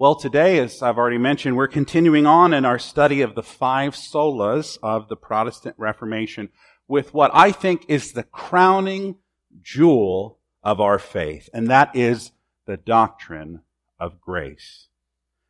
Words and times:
Well, 0.00 0.14
today, 0.14 0.60
as 0.60 0.80
I've 0.80 0.96
already 0.96 1.18
mentioned, 1.18 1.56
we're 1.56 1.66
continuing 1.66 2.24
on 2.24 2.54
in 2.54 2.64
our 2.64 2.78
study 2.78 3.20
of 3.20 3.34
the 3.34 3.42
five 3.42 3.94
solas 3.94 4.78
of 4.80 5.08
the 5.08 5.16
Protestant 5.16 5.74
Reformation 5.76 6.50
with 6.86 7.12
what 7.12 7.32
I 7.34 7.50
think 7.50 7.84
is 7.88 8.12
the 8.12 8.22
crowning 8.22 9.16
jewel 9.60 10.38
of 10.62 10.80
our 10.80 11.00
faith, 11.00 11.48
and 11.52 11.66
that 11.66 11.96
is 11.96 12.30
the 12.64 12.76
doctrine 12.76 13.62
of 13.98 14.20
grace. 14.20 14.86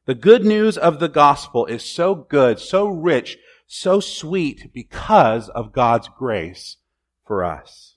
The 0.06 0.14
good 0.14 0.46
news 0.46 0.78
of 0.78 0.98
the 0.98 1.10
gospel 1.10 1.66
is 1.66 1.84
so 1.84 2.14
good, 2.14 2.58
so 2.58 2.86
rich, 2.86 3.36
so 3.66 4.00
sweet 4.00 4.72
because 4.72 5.50
of 5.50 5.74
God's 5.74 6.08
grace 6.08 6.78
for 7.26 7.44
us. 7.44 7.96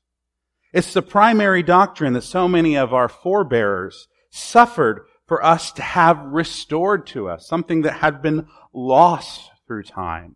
It's 0.74 0.92
the 0.92 1.02
primary 1.02 1.64
doctrine 1.64 2.12
that 2.12 2.24
so 2.24 2.50
many 2.50 2.76
of 2.76 2.94
our 2.94 3.08
forebears 3.08 4.10
suffered 4.30 5.06
for 5.32 5.46
us 5.46 5.72
to 5.72 5.82
have 5.82 6.20
restored 6.26 7.08
to 7.08 7.30
us, 7.30 7.48
something 7.48 7.84
that 7.84 7.94
had 7.94 8.22
been 8.22 8.46
lost 8.74 9.50
through 9.66 9.82
time. 9.82 10.36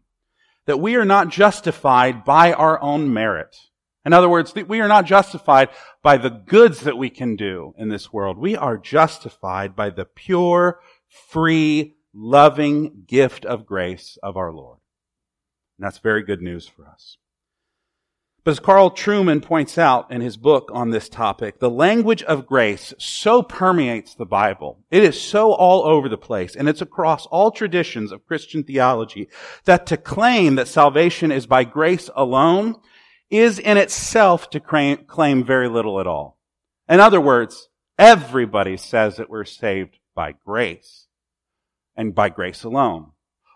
That 0.68 0.80
we 0.80 0.96
are 0.96 1.04
not 1.04 1.28
justified 1.28 2.24
by 2.24 2.54
our 2.54 2.82
own 2.82 3.14
merit. 3.14 3.58
In 4.06 4.14
other 4.14 4.30
words, 4.30 4.54
that 4.54 4.70
we 4.70 4.80
are 4.80 4.88
not 4.88 5.06
justified 5.06 5.68
by 6.02 6.16
the 6.16 6.30
goods 6.30 6.80
that 6.80 6.98
we 6.98 7.10
can 7.10 7.36
do 7.36 7.74
in 7.78 7.90
this 7.90 8.14
world. 8.14 8.38
We 8.38 8.56
are 8.56 8.78
justified 8.78 9.76
by 9.76 9.90
the 9.90 10.06
pure, 10.06 10.80
free, 11.10 11.96
loving 12.14 13.04
gift 13.06 13.44
of 13.44 13.66
grace 13.66 14.18
of 14.24 14.38
our 14.38 14.54
Lord. 14.54 14.78
And 15.78 15.86
that's 15.86 15.98
very 15.98 16.24
good 16.24 16.42
news 16.42 16.70
for 16.70 16.88
us. 16.88 17.18
But 18.46 18.52
as 18.52 18.60
Carl 18.60 18.92
Trueman 18.92 19.42
points 19.42 19.76
out 19.76 20.12
in 20.12 20.22
his 20.22 20.38
book 20.38 20.70
on 20.72 20.92
this 20.92 21.10
topic, 21.10 21.60
the 21.60 21.70
language 21.70 22.22
of 22.22 22.46
grace 22.46 22.94
so 23.00 23.42
permeates 23.42 24.14
the 24.14 24.28
Bible. 24.28 24.84
It 24.92 25.02
is 25.02 25.20
so 25.20 25.52
all 25.52 25.84
over 25.84 26.08
the 26.08 26.16
place, 26.16 26.56
and 26.56 26.70
it's 26.70 26.80
across 26.80 27.26
all 27.26 27.50
traditions 27.50 28.12
of 28.12 28.28
Christian 28.28 28.64
theology, 28.64 29.30
that 29.64 29.88
to 29.88 29.98
claim 29.98 30.56
that 30.56 30.68
salvation 30.68 31.32
is 31.32 31.48
by 31.48 31.64
grace 31.64 32.08
alone 32.16 32.76
is 33.32 33.58
in 33.58 33.78
itself 33.78 34.52
to 34.52 34.60
claim 34.60 35.44
very 35.44 35.68
little 35.68 36.00
at 36.00 36.06
all. 36.06 36.38
In 36.88 37.00
other 37.00 37.20
words, 37.20 37.70
everybody 37.98 38.78
says 38.78 39.16
that 39.16 39.28
we're 39.28 39.46
saved 39.46 39.98
by 40.14 40.36
grace, 40.46 41.08
and 41.96 42.14
by 42.14 42.30
grace 42.30 42.64
alone. 42.64 43.08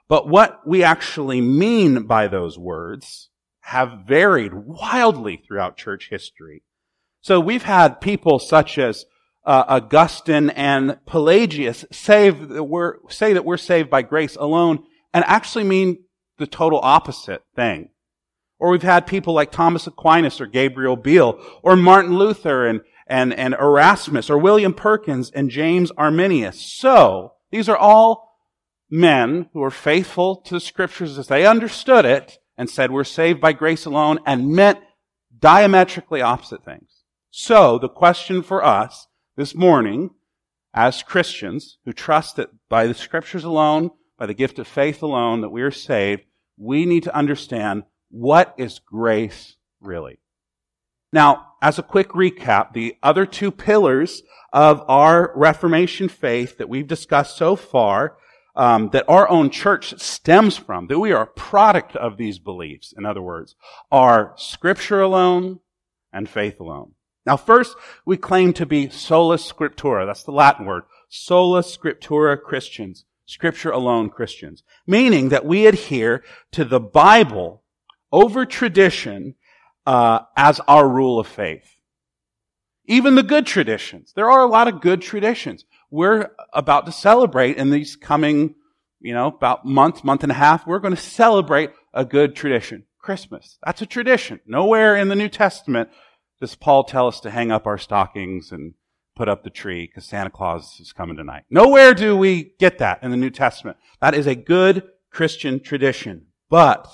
But 0.08 0.28
what 0.28 0.68
we 0.68 0.84
actually 0.84 1.42
mean 1.42 2.08
by 2.08 2.28
those 2.28 2.58
words 2.58 3.30
have 3.70 4.00
varied 4.08 4.52
wildly 4.52 5.44
throughout 5.46 5.78
church 5.78 6.08
history. 6.10 6.64
So 7.22 7.40
we've 7.40 7.62
had 7.62 8.02
people 8.02 8.40
such 8.40 8.80
as 8.80 9.06
uh, 9.46 9.64
Augustine 9.68 10.50
and 10.50 10.98
Pelagius 11.06 11.86
say 11.92 12.32
that, 12.32 12.64
we're, 12.64 12.96
say 13.10 13.34
that 13.34 13.46
we're 13.46 13.58
saved 13.58 13.92
by 13.92 14.02
grace 14.02 14.36
alone 14.36 14.86
and 15.14 15.24
actually 15.28 15.66
mean 15.66 16.04
the 16.40 16.48
total 16.48 16.80
opposite 16.82 17.44
thing. 17.56 17.90
Or 18.58 18.72
we've 18.72 18.82
had 18.82 19.06
people 19.06 19.36
like 19.36 19.52
Thomas 19.52 19.86
Aquinas 19.86 20.42
or 20.42 20.48
Gabriel 20.48 20.96
Biel 20.96 21.40
or 21.62 21.76
Martin 21.76 22.18
Luther 22.18 22.66
and, 22.66 22.82
and, 23.06 23.32
and 23.36 23.54
Erasmus 23.54 24.32
or 24.32 24.40
William 24.40 24.74
Perkins 24.74 25.30
and 25.30 25.52
James 25.52 25.92
Arminius. 25.92 26.60
So, 26.60 27.34
these 27.52 27.70
are 27.70 27.78
all 27.78 28.36
men 28.90 29.48
who 29.54 29.62
are 29.62 29.70
faithful 29.70 30.38
to 30.38 30.56
the 30.56 30.60
scriptures 30.60 31.20
as 31.20 31.28
they 31.28 31.46
understood 31.46 32.06
it 32.06 32.39
and 32.60 32.70
said 32.70 32.92
we're 32.92 33.06
saved 33.06 33.40
by 33.40 33.54
grace 33.54 33.86
alone 33.86 34.20
and 34.26 34.50
meant 34.50 34.80
diametrically 35.40 36.22
opposite 36.22 36.64
things. 36.66 37.04
So 37.32 37.80
the 37.80 37.88
question 37.88 38.44
for 38.44 38.64
us 38.64 39.08
this 39.38 39.56
morning 39.56 40.10
as 40.74 41.02
Christians 41.02 41.78
who 41.86 41.94
trust 41.94 42.36
that 42.36 42.50
by 42.68 42.86
the 42.86 42.94
scriptures 42.94 43.46
alone, 43.46 43.92
by 44.18 44.26
the 44.26 44.34
gift 44.34 44.60
of 44.60 44.68
faith 44.68 45.02
alone, 45.02 45.40
that 45.40 45.50
we 45.50 45.62
are 45.62 45.72
saved, 45.72 46.24
we 46.58 46.86
need 46.86 47.04
to 47.04 47.16
understand 47.16 47.84
what 48.12 48.54
is 48.58 48.80
grace 48.80 49.56
really. 49.80 50.20
Now, 51.14 51.54
as 51.62 51.80
a 51.80 51.84
quick 51.84 52.10
recap, 52.10 52.74
the 52.74 52.98
other 53.02 53.26
two 53.26 53.52
pillars 53.52 54.22
of 54.52 54.84
our 54.90 55.32
Reformation 55.34 56.10
faith 56.10 56.58
that 56.58 56.68
we've 56.68 56.88
discussed 56.88 57.38
so 57.38 57.56
far 57.56 58.18
um, 58.60 58.90
that 58.90 59.06
our 59.08 59.28
own 59.30 59.50
church 59.50 59.98
stems 60.02 60.58
from, 60.58 60.88
that 60.88 61.00
we 61.00 61.14
are 61.14 61.24
a 61.24 61.28
product 61.28 61.96
of 61.96 62.18
these 62.18 62.40
beliefs, 62.40 62.94
in 62.96 63.06
other 63.06 63.22
words, 63.22 63.56
are 63.90 64.34
scripture 64.36 65.00
alone 65.00 65.62
and 66.12 66.28
faith 66.28 66.60
alone. 66.60 66.92
Now 67.26 67.38
first, 67.38 67.78
we 68.06 68.18
claim 68.18 68.52
to 68.54 68.66
be 68.66 68.90
sola 68.90 69.38
scriptura. 69.38 70.06
That's 70.06 70.24
the 70.24 70.34
Latin 70.34 70.66
word. 70.66 70.84
Sola 71.08 71.62
scriptura 71.62 72.40
Christians. 72.40 73.06
Scripture 73.26 73.72
alone 73.72 74.10
Christians. 74.10 74.64
Meaning 74.86 75.30
that 75.30 75.46
we 75.46 75.66
adhere 75.66 76.22
to 76.52 76.66
the 76.66 76.82
Bible 76.82 77.64
over 78.12 78.46
tradition 78.46 79.36
uh, 79.86 80.22
as 80.36 80.60
our 80.68 80.86
rule 80.90 81.18
of 81.18 81.28
faith. 81.28 81.78
Even 82.86 83.16
the 83.16 83.24
good 83.24 83.46
traditions. 83.46 84.12
There 84.18 84.30
are 84.30 84.44
a 84.44 84.50
lot 84.50 84.68
of 84.68 84.82
good 84.82 85.02
traditions 85.02 85.64
we're 85.92 86.30
about 86.54 86.86
to 86.86 86.92
celebrate 86.92 87.58
in 87.58 87.70
these 87.70 87.96
coming, 87.96 88.56
you 89.00 89.14
know, 89.14 89.28
about 89.28 89.66
month, 89.66 90.04
month 90.04 90.24
and 90.24 90.32
a 90.32 90.36
half. 90.36 90.68
We're 90.68 90.80
going 90.80 90.96
to 90.96 91.02
celebrate 91.02 91.72
a 91.94 92.06
good 92.06 92.36
tradition. 92.36 92.86
Christmas. 93.00 93.58
That's 93.66 93.82
a 93.82 93.86
tradition. 93.86 94.40
Nowhere 94.46 94.96
in 94.96 95.08
the 95.08 95.16
New 95.16 95.30
Testament 95.30 95.90
does 96.40 96.56
Paul 96.56 96.84
tell 96.84 97.08
us 97.08 97.20
to 97.22 97.32
hang 97.32 97.52
up 97.52 97.66
our 97.66 97.78
stockings 97.78 98.52
and 98.52 98.74
put 99.16 99.30
up 99.30 99.44
the 99.44 99.50
tree 99.50 99.88
because 99.88 100.06
Santa 100.06 100.30
Claus 100.30 100.80
is 100.80 100.94
coming 100.94 101.18
tonight. 101.18 101.44
Nowhere 101.50 101.94
do 101.94 102.16
we 102.16 102.54
get 102.60 102.78
that 102.78 103.02
in 103.04 103.12
the 103.12 103.18
New 103.18 103.30
Testament. 103.30 103.78
That 104.02 104.14
is 104.14 104.28
a 104.28 104.36
good 104.36 104.84
Christian 105.12 105.60
tradition. 105.60 106.28
But 106.50 106.88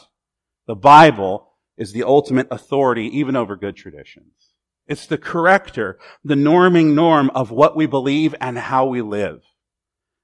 the 0.68 0.76
Bible 0.76 1.52
is 1.78 1.92
the 1.92 2.04
ultimate 2.04 2.48
authority 2.50 3.06
even 3.18 3.36
over 3.36 3.56
good 3.56 3.76
traditions. 3.76 4.54
It's 4.88 5.08
the 5.08 5.18
corrector, 5.18 5.98
the 6.24 6.36
norming 6.36 6.94
norm 6.94 7.32
of 7.34 7.52
what 7.52 7.76
we 7.76 7.86
believe 7.86 8.36
and 8.40 8.58
how 8.58 8.86
we 8.86 9.02
live. 9.02 9.42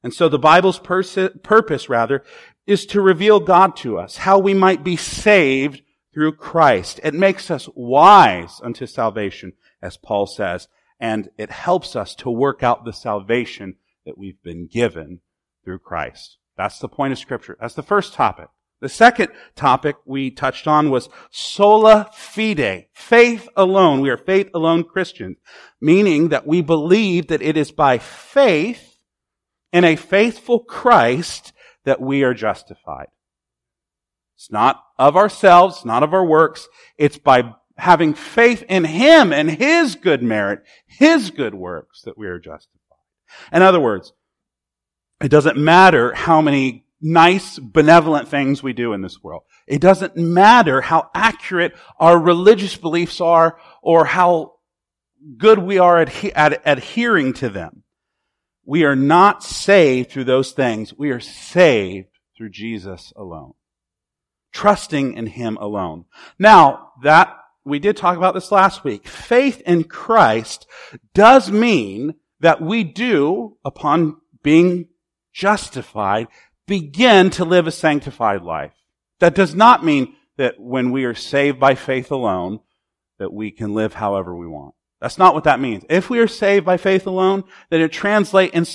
And 0.03 0.13
so 0.13 0.29
the 0.29 0.39
Bible's 0.39 0.79
pers- 0.79 1.17
purpose, 1.44 1.89
rather, 1.89 2.23
is 2.67 2.85
to 2.88 3.01
reveal 3.01 3.39
God 3.39 3.75
to 3.77 3.97
us, 3.97 4.17
how 4.17 4.39
we 4.39 4.53
might 4.53 4.83
be 4.83 4.95
saved 4.95 5.81
through 6.13 6.33
Christ. 6.33 6.99
It 7.03 7.13
makes 7.13 7.49
us 7.49 7.69
wise 7.75 8.59
unto 8.63 8.85
salvation, 8.85 9.53
as 9.81 9.97
Paul 9.97 10.25
says, 10.27 10.67
and 10.99 11.29
it 11.38 11.49
helps 11.49 11.95
us 11.95 12.13
to 12.16 12.29
work 12.29 12.61
out 12.61 12.85
the 12.85 12.93
salvation 12.93 13.75
that 14.05 14.17
we've 14.17 14.41
been 14.43 14.67
given 14.67 15.22
through 15.63 15.79
Christ. 15.79 16.38
That's 16.57 16.79
the 16.79 16.89
point 16.89 17.13
of 17.13 17.19
scripture. 17.19 17.57
That's 17.59 17.75
the 17.75 17.83
first 17.83 18.13
topic. 18.13 18.49
The 18.81 18.89
second 18.89 19.29
topic 19.55 19.95
we 20.05 20.31
touched 20.31 20.67
on 20.67 20.89
was 20.89 21.07
sola 21.29 22.09
fide, 22.13 22.87
faith 22.93 23.47
alone. 23.55 24.01
We 24.01 24.09
are 24.09 24.17
faith 24.17 24.49
alone 24.55 24.83
Christians, 24.83 25.37
meaning 25.79 26.29
that 26.29 26.47
we 26.47 26.61
believe 26.61 27.27
that 27.27 27.43
it 27.43 27.57
is 27.57 27.71
by 27.71 27.99
faith 27.99 28.97
in 29.71 29.83
a 29.83 29.95
faithful 29.95 30.59
Christ 30.59 31.53
that 31.85 32.01
we 32.01 32.23
are 32.23 32.33
justified. 32.33 33.07
It's 34.35 34.51
not 34.51 34.83
of 34.97 35.15
ourselves, 35.15 35.85
not 35.85 36.01
of 36.01 36.15
our 36.15 36.25
works. 36.25 36.67
It's 36.97 37.19
by 37.19 37.53
having 37.77 38.15
faith 38.15 38.63
in 38.67 38.83
Him 38.83 39.31
and 39.31 39.49
His 39.49 39.93
good 39.93 40.23
merit, 40.23 40.63
His 40.87 41.29
good 41.29 41.53
works 41.53 42.01
that 42.01 42.17
we 42.17 42.25
are 42.25 42.39
justified. 42.39 42.79
In 43.53 43.61
other 43.61 43.79
words, 43.79 44.13
it 45.21 45.29
doesn't 45.29 45.57
matter 45.57 46.15
how 46.15 46.41
many 46.41 46.85
nice, 47.01 47.57
benevolent 47.59 48.28
things 48.28 48.62
we 48.62 48.73
do 48.73 48.94
in 48.94 49.01
this 49.01 49.23
world. 49.23 49.44
It 49.67 49.81
doesn't 49.81 50.16
matter 50.16 50.81
how 50.81 51.09
accurate 51.13 51.73
our 52.00 52.19
religious 52.19 52.75
beliefs 52.75 53.19
are 53.22 53.57
or 53.81 54.06
how 54.06 54.53
good 55.38 55.59
we 55.59 55.79
are 55.79 56.00
at, 56.00 56.23
at 56.25 56.61
adhering 56.66 57.34
to 57.34 57.50
them. 57.50 57.84
We 58.66 58.84
are 58.85 58.95
not 58.95 59.44
saved 59.44 60.11
through 60.11 60.25
those 60.25 60.51
things. 60.51 60.94
We 60.97 61.09
are 61.11 61.20
saved 61.20 62.08
through 62.37 62.49
Jesus 62.49 63.11
alone. 63.16 63.53
Trusting 64.52 65.14
in 65.14 65.28
Him 65.28 65.58
alone. 65.58 66.05
Now, 66.37 66.91
that, 67.03 67.35
we 67.64 67.79
did 67.79 67.97
talk 67.97 68.17
about 68.17 68.34
this 68.34 68.52
last 68.52 68.84
week. 68.84 69.08
Faith 69.08 69.61
in 69.66 69.85
Christ 69.85 70.67
does 71.14 71.52
mean 71.52 72.16
that 72.40 72.61
we 72.61 72.84
do, 72.84 73.58
upon 73.64 74.17
being 74.43 74.87
justified, 75.34 76.28
begin 76.72 77.29
to 77.29 77.44
live 77.44 77.68
a 77.68 77.72
sanctified 77.72 78.44
life. 78.44 78.72
That 79.20 79.35
does 79.35 79.53
not 79.53 79.84
mean 79.84 80.16
that 80.38 80.58
when 80.58 80.94
we 80.94 81.03
are 81.03 81.14
saved 81.14 81.59
by 81.59 81.76
faith 81.76 82.12
alone, 82.12 82.62
that 83.20 83.34
we 83.34 83.52
can 83.52 83.73
live 83.73 83.94
however 83.96 84.34
we 84.34 84.47
want. 84.47 84.73
That's 85.02 85.18
not 85.18 85.34
what 85.34 85.44
that 85.44 85.59
means. 85.59 85.84
If 85.90 86.09
we 86.09 86.20
are 86.20 86.29
saved 86.29 86.66
by 86.66 86.78
faith 86.78 87.06
alone, 87.06 87.44
then 87.70 87.82
it, 87.82 87.91
translate 87.91 88.53
in, 88.53 88.66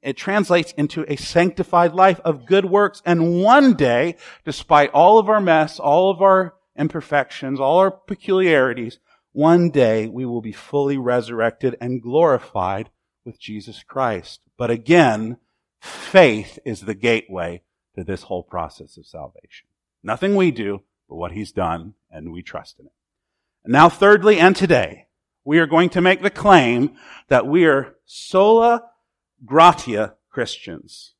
it 0.00 0.16
translates 0.16 0.72
into 0.78 1.04
a 1.06 1.16
sanctified 1.16 1.92
life 1.92 2.18
of 2.24 2.46
good 2.46 2.64
works. 2.64 3.02
And 3.04 3.42
one 3.42 3.74
day, 3.74 4.16
despite 4.46 4.90
all 4.92 5.18
of 5.18 5.28
our 5.28 5.42
mess, 5.42 5.78
all 5.78 6.10
of 6.10 6.22
our 6.22 6.54
imperfections, 6.78 7.60
all 7.60 7.76
our 7.76 7.90
peculiarities, 7.90 9.00
one 9.32 9.68
day 9.68 10.06
we 10.06 10.24
will 10.24 10.40
be 10.40 10.52
fully 10.52 10.96
resurrected 10.96 11.76
and 11.78 12.00
glorified 12.00 12.88
with 13.22 13.38
Jesus 13.38 13.82
Christ. 13.82 14.40
But 14.56 14.70
again, 14.70 15.36
Faith 15.84 16.58
is 16.64 16.80
the 16.80 16.94
gateway 16.94 17.60
to 17.94 18.02
this 18.02 18.22
whole 18.22 18.42
process 18.42 18.96
of 18.96 19.04
salvation. 19.04 19.68
Nothing 20.02 20.34
we 20.34 20.50
do, 20.50 20.80
but 21.10 21.16
what 21.16 21.32
he's 21.32 21.52
done, 21.52 21.92
and 22.10 22.32
we 22.32 22.40
trust 22.40 22.80
in 22.80 22.86
it. 22.86 22.92
Now 23.66 23.90
thirdly, 23.90 24.38
and 24.38 24.56
today, 24.56 25.08
we 25.44 25.58
are 25.58 25.66
going 25.66 25.90
to 25.90 26.00
make 26.00 26.22
the 26.22 26.30
claim 26.30 26.96
that 27.28 27.46
we 27.46 27.66
are 27.66 27.96
sola 28.06 28.84
gratia 29.44 30.14
Christians, 30.30 31.12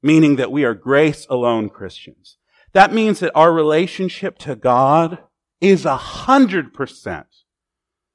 meaning 0.00 0.36
that 0.36 0.52
we 0.52 0.64
are 0.64 0.74
grace 0.74 1.26
alone 1.28 1.68
Christians. 1.68 2.36
That 2.74 2.92
means 2.92 3.18
that 3.18 3.32
our 3.34 3.52
relationship 3.52 4.38
to 4.38 4.54
God 4.54 5.18
is 5.60 5.84
a 5.84 5.96
hundred 5.96 6.72
percent, 6.72 7.26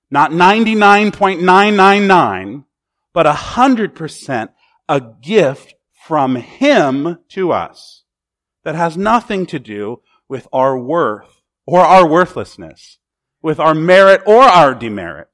not 0.10 0.32
99.999, 0.32 2.64
but 3.12 3.26
a 3.26 3.34
hundred 3.34 3.96
percent 3.96 4.52
a 4.88 5.02
gift 5.22 5.76
from 5.92 6.36
Him 6.36 7.20
to 7.30 7.52
us 7.52 8.04
that 8.64 8.76
has 8.76 8.98
nothing 8.98 9.46
to 9.48 9.60
do 9.60 10.02
with 10.28 10.48
our 10.52 10.78
worth 10.78 11.42
or 11.66 11.82
our 11.82 12.08
worthlessness, 12.08 12.98
with 13.42 13.60
our 13.60 13.74
merit 13.74 14.22
or 14.26 14.42
our 14.42 14.76
demerit. 14.76 15.30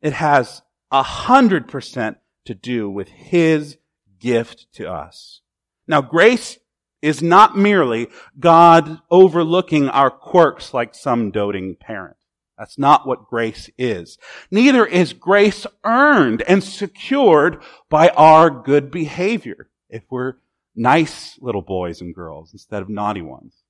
It 0.00 0.12
has 0.14 0.62
a 0.90 1.02
hundred 1.02 1.68
percent 1.68 2.18
to 2.44 2.54
do 2.54 2.88
with 2.90 3.08
His 3.08 3.78
gift 4.18 4.66
to 4.74 4.90
us. 4.90 5.40
Now 5.86 6.02
grace 6.02 6.58
is 7.00 7.20
not 7.20 7.58
merely 7.58 8.08
God 8.38 9.00
overlooking 9.10 9.88
our 9.88 10.10
quirks 10.10 10.72
like 10.72 10.94
some 10.94 11.32
doting 11.32 11.74
parent. 11.74 12.16
That's 12.58 12.78
not 12.78 13.06
what 13.06 13.28
grace 13.28 13.70
is. 13.78 14.18
Neither 14.50 14.84
is 14.84 15.12
grace 15.12 15.66
earned 15.84 16.42
and 16.42 16.62
secured 16.62 17.62
by 17.88 18.08
our 18.10 18.50
good 18.50 18.90
behavior 18.90 19.70
if 19.88 20.04
we're 20.10 20.34
nice 20.74 21.38
little 21.40 21.62
boys 21.62 22.00
and 22.00 22.14
girls 22.14 22.52
instead 22.52 22.82
of 22.82 22.88
naughty 22.88 23.22
ones. 23.22 23.62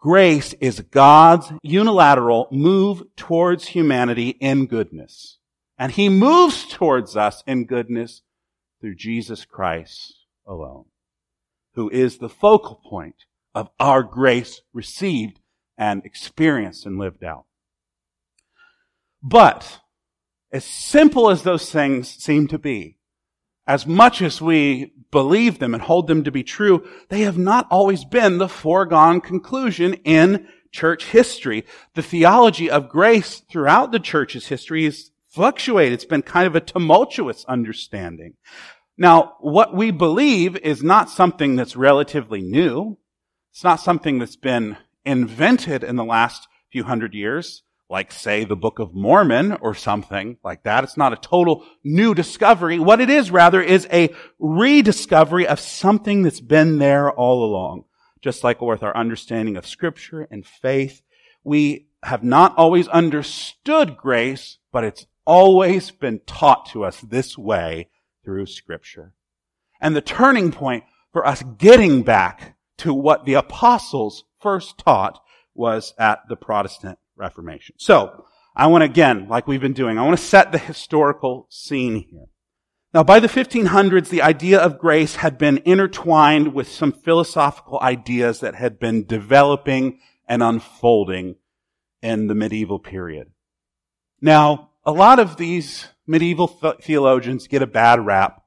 Grace 0.00 0.52
is 0.54 0.80
God's 0.80 1.50
unilateral 1.62 2.48
move 2.50 3.02
towards 3.16 3.68
humanity 3.68 4.30
in 4.40 4.66
goodness. 4.66 5.38
And 5.78 5.92
He 5.92 6.08
moves 6.08 6.66
towards 6.68 7.16
us 7.16 7.42
in 7.46 7.64
goodness 7.64 8.22
through 8.80 8.96
Jesus 8.96 9.44
Christ 9.44 10.26
alone, 10.46 10.84
who 11.74 11.88
is 11.88 12.18
the 12.18 12.28
focal 12.28 12.82
point 12.84 13.24
of 13.54 13.70
our 13.80 14.02
grace 14.02 14.60
received 14.72 15.40
and 15.78 16.04
experienced 16.04 16.84
and 16.84 16.98
lived 16.98 17.24
out. 17.24 17.46
But, 19.26 19.80
as 20.52 20.66
simple 20.66 21.30
as 21.30 21.42
those 21.42 21.72
things 21.72 22.10
seem 22.10 22.46
to 22.48 22.58
be, 22.58 22.98
as 23.66 23.86
much 23.86 24.20
as 24.20 24.42
we 24.42 24.92
believe 25.10 25.58
them 25.58 25.72
and 25.72 25.82
hold 25.82 26.08
them 26.08 26.24
to 26.24 26.30
be 26.30 26.42
true, 26.42 26.86
they 27.08 27.22
have 27.22 27.38
not 27.38 27.66
always 27.70 28.04
been 28.04 28.36
the 28.36 28.50
foregone 28.50 29.22
conclusion 29.22 29.94
in 30.04 30.46
church 30.70 31.06
history. 31.06 31.64
The 31.94 32.02
theology 32.02 32.70
of 32.70 32.90
grace 32.90 33.40
throughout 33.50 33.92
the 33.92 33.98
church's 33.98 34.48
history 34.48 34.84
has 34.84 35.10
fluctuated. 35.30 35.94
It's 35.94 36.04
been 36.04 36.20
kind 36.20 36.46
of 36.46 36.54
a 36.54 36.60
tumultuous 36.60 37.46
understanding. 37.46 38.34
Now, 38.98 39.36
what 39.40 39.74
we 39.74 39.90
believe 39.90 40.54
is 40.58 40.82
not 40.82 41.08
something 41.08 41.56
that's 41.56 41.76
relatively 41.76 42.42
new. 42.42 42.98
It's 43.52 43.64
not 43.64 43.80
something 43.80 44.18
that's 44.18 44.36
been 44.36 44.76
invented 45.02 45.82
in 45.82 45.96
the 45.96 46.04
last 46.04 46.46
few 46.70 46.84
hundred 46.84 47.14
years 47.14 47.63
like 47.90 48.10
say 48.10 48.44
the 48.44 48.56
Book 48.56 48.78
of 48.78 48.94
Mormon 48.94 49.52
or 49.60 49.74
something 49.74 50.38
like 50.42 50.62
that. 50.64 50.84
It's 50.84 50.96
not 50.96 51.12
a 51.12 51.16
total 51.16 51.64
new 51.82 52.14
discovery. 52.14 52.78
What 52.78 53.00
it 53.00 53.10
is 53.10 53.30
rather 53.30 53.60
is 53.60 53.86
a 53.92 54.14
rediscovery 54.38 55.46
of 55.46 55.60
something 55.60 56.22
that's 56.22 56.40
been 56.40 56.78
there 56.78 57.12
all 57.12 57.44
along. 57.44 57.84
Just 58.22 58.42
like 58.42 58.62
with 58.62 58.82
our 58.82 58.96
understanding 58.96 59.56
of 59.56 59.66
scripture 59.66 60.26
and 60.30 60.46
faith, 60.46 61.02
we 61.42 61.88
have 62.02 62.24
not 62.24 62.56
always 62.56 62.88
understood 62.88 63.96
grace, 63.96 64.58
but 64.72 64.84
it's 64.84 65.06
always 65.26 65.90
been 65.90 66.20
taught 66.26 66.66
to 66.70 66.84
us 66.84 67.00
this 67.02 67.36
way 67.36 67.88
through 68.24 68.46
scripture. 68.46 69.12
And 69.80 69.94
the 69.94 70.00
turning 70.00 70.52
point 70.52 70.84
for 71.12 71.26
us 71.26 71.42
getting 71.58 72.02
back 72.02 72.56
to 72.78 72.94
what 72.94 73.26
the 73.26 73.34
apostles 73.34 74.24
first 74.40 74.78
taught 74.78 75.20
was 75.54 75.94
at 75.98 76.20
the 76.28 76.36
Protestant 76.36 76.98
Reformation. 77.16 77.76
So, 77.78 78.24
I 78.56 78.68
want 78.68 78.82
to 78.82 78.86
again, 78.86 79.28
like 79.28 79.46
we've 79.46 79.60
been 79.60 79.72
doing, 79.72 79.98
I 79.98 80.02
want 80.02 80.16
to 80.16 80.24
set 80.24 80.52
the 80.52 80.58
historical 80.58 81.46
scene 81.50 82.06
here. 82.10 82.26
Now, 82.92 83.02
by 83.02 83.18
the 83.18 83.28
1500s, 83.28 84.08
the 84.08 84.22
idea 84.22 84.60
of 84.60 84.78
grace 84.78 85.16
had 85.16 85.36
been 85.36 85.60
intertwined 85.64 86.54
with 86.54 86.68
some 86.70 86.92
philosophical 86.92 87.80
ideas 87.80 88.38
that 88.38 88.54
had 88.54 88.78
been 88.78 89.04
developing 89.04 89.98
and 90.28 90.42
unfolding 90.44 91.34
in 92.00 92.28
the 92.28 92.36
medieval 92.36 92.78
period. 92.78 93.32
Now, 94.20 94.70
a 94.84 94.92
lot 94.92 95.18
of 95.18 95.36
these 95.36 95.88
medieval 96.06 96.46
theologians 96.46 97.48
get 97.48 97.62
a 97.62 97.66
bad 97.66 98.06
rap 98.06 98.44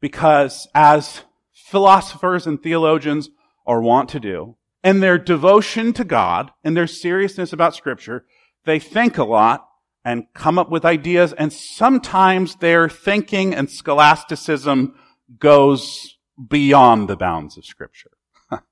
because 0.00 0.68
as 0.72 1.22
philosophers 1.52 2.46
and 2.46 2.62
theologians 2.62 3.30
are 3.66 3.82
wont 3.82 4.10
to 4.10 4.20
do, 4.20 4.56
and 4.82 5.02
their 5.02 5.18
devotion 5.18 5.92
to 5.94 6.04
God 6.04 6.50
and 6.64 6.76
their 6.76 6.86
seriousness 6.86 7.52
about 7.52 7.74
scripture, 7.74 8.24
they 8.64 8.78
think 8.78 9.18
a 9.18 9.24
lot 9.24 9.66
and 10.04 10.26
come 10.34 10.58
up 10.58 10.70
with 10.70 10.84
ideas 10.84 11.32
and 11.34 11.52
sometimes 11.52 12.56
their 12.56 12.88
thinking 12.88 13.54
and 13.54 13.70
scholasticism 13.70 14.94
goes 15.38 16.18
beyond 16.48 17.08
the 17.08 17.16
bounds 17.16 17.58
of 17.58 17.64
scripture. 17.64 18.12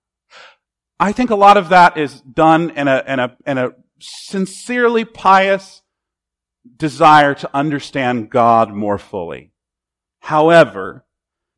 I 1.01 1.13
think 1.13 1.31
a 1.31 1.37
lot 1.37 1.57
of 1.57 1.69
that 1.69 1.97
is 1.99 2.21
done 2.23 2.71
in 2.71 2.89
a, 2.89 3.05
in 3.07 3.19
a, 3.19 3.37
in 3.47 3.59
a 3.59 3.71
sincerely 4.01 5.05
pious 5.05 5.83
desire 6.77 7.35
to 7.35 7.51
understand 7.55 8.31
God 8.31 8.73
more 8.73 8.99
fully. 8.99 9.53
However, 10.21 11.05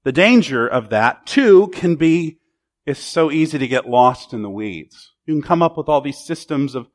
the 0.02 0.12
danger 0.12 0.66
of 0.66 0.90
that 0.90 1.26
too 1.26 1.68
can 1.68 1.96
be 1.96 2.39
it's 2.86 3.00
so 3.00 3.30
easy 3.30 3.58
to 3.58 3.68
get 3.68 3.88
lost 3.88 4.32
in 4.32 4.42
the 4.42 4.50
weeds. 4.50 5.12
You 5.26 5.34
can 5.34 5.42
come 5.42 5.62
up 5.62 5.76
with 5.76 5.88
all 5.88 6.00
these 6.00 6.24
systems 6.24 6.74
of 6.74 6.88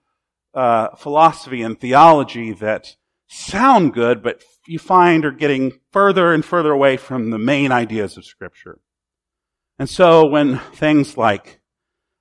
uh, 0.54 0.96
philosophy 0.96 1.62
and 1.62 1.80
theology 1.80 2.54
that 2.54 2.96
sound 3.28 3.94
good, 3.94 4.24
but 4.24 4.42
you 4.68 4.80
find 4.80 5.26
are 5.26 5.32
getting 5.32 5.80
further 5.92 6.34
and 6.34 6.44
further 6.44 6.72
away 6.72 6.98
from 6.98 7.30
the 7.30 7.38
main 7.38 7.72
ideas 7.72 8.18
of 8.18 8.26
Scripture. 8.26 8.80
And 9.78 9.90
so 9.90 10.28
when 10.28 10.60
things 10.60 11.18
like 11.18 11.60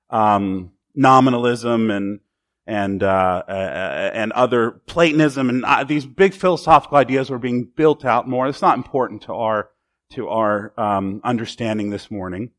um, 0.09 0.71
nominalism 0.93 1.91
and 1.91 2.19
and 2.67 3.03
uh, 3.03 3.43
uh, 3.47 4.11
and 4.13 4.31
other 4.31 4.71
Platonism 4.87 5.49
and 5.49 5.63
uh, 5.65 5.83
these 5.83 6.05
big 6.05 6.33
philosophical 6.33 6.97
ideas 6.97 7.29
were 7.29 7.37
being 7.37 7.69
built 7.75 8.03
out 8.03 8.27
more. 8.27 8.47
It's 8.47 8.61
not 8.61 8.77
important 8.77 9.23
to 9.23 9.33
our 9.33 9.69
to 10.13 10.29
our 10.29 10.73
um, 10.77 11.21
understanding 11.23 11.89
this 11.91 12.09
morning. 12.09 12.51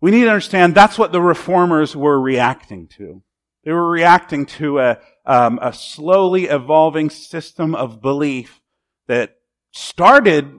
We 0.00 0.10
need 0.10 0.24
to 0.24 0.30
understand 0.30 0.74
that's 0.74 0.98
what 0.98 1.12
the 1.12 1.20
reformers 1.20 1.94
were 1.94 2.20
reacting 2.20 2.88
to. 2.96 3.22
They 3.64 3.72
were 3.72 3.90
reacting 3.90 4.46
to 4.46 4.78
a, 4.78 4.98
um, 5.26 5.58
a 5.60 5.72
slowly 5.72 6.46
evolving 6.46 7.10
system 7.10 7.74
of 7.74 8.00
belief 8.00 8.60
that 9.06 9.36
started 9.72 10.58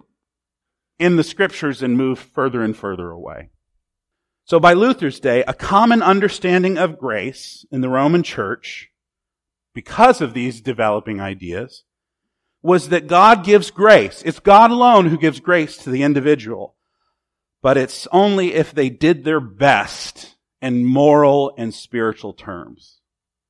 in 1.00 1.16
the 1.16 1.24
scriptures 1.24 1.82
and 1.82 1.98
moved 1.98 2.22
further 2.22 2.62
and 2.62 2.78
further 2.78 3.10
away. 3.10 3.50
So 4.46 4.60
by 4.60 4.74
Luther's 4.74 5.20
day, 5.20 5.44
a 5.48 5.54
common 5.54 6.04
understanding 6.04 6.78
of 6.78 7.00
grace 7.00 7.66
in 7.72 7.82
the 7.82 7.90
Roman 7.90 8.22
church, 8.22 8.90
because 9.74 10.22
of 10.22 10.34
these 10.34 10.62
developing 10.62 11.20
ideas, 11.20 11.84
was 12.62 12.90
that 12.90 13.08
God 13.08 13.44
gives 13.44 13.72
grace. 13.72 14.22
It's 14.24 14.40
God 14.40 14.70
alone 14.70 15.08
who 15.08 15.18
gives 15.18 15.40
grace 15.40 15.78
to 15.78 15.90
the 15.90 16.04
individual 16.04 16.76
but 17.62 17.78
it's 17.78 18.08
only 18.12 18.54
if 18.54 18.74
they 18.74 18.90
did 18.90 19.24
their 19.24 19.40
best 19.40 20.36
in 20.62 20.86
moral 20.86 21.54
and 21.58 21.74
spiritual 21.74 22.34
terms. 22.34 23.00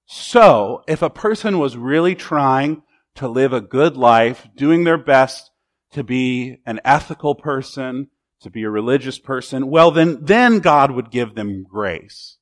So, 0.05 0.83
if 0.87 1.01
a 1.01 1.09
person 1.09 1.59
was 1.59 1.77
really 1.77 2.15
trying 2.15 2.83
to 3.15 3.27
live 3.27 3.53
a 3.53 3.61
good 3.61 3.95
life, 3.95 4.47
doing 4.55 4.83
their 4.83 4.97
best 4.97 5.51
to 5.91 6.03
be 6.03 6.57
an 6.65 6.79
ethical 6.83 7.35
person, 7.35 8.09
to 8.41 8.49
be 8.49 8.63
a 8.63 8.69
religious 8.69 9.19
person, 9.19 9.69
well 9.69 9.91
then, 9.91 10.19
then 10.21 10.59
God 10.59 10.91
would 10.91 11.11
give 11.11 11.35
them 11.35 11.63
grace. 11.63 12.37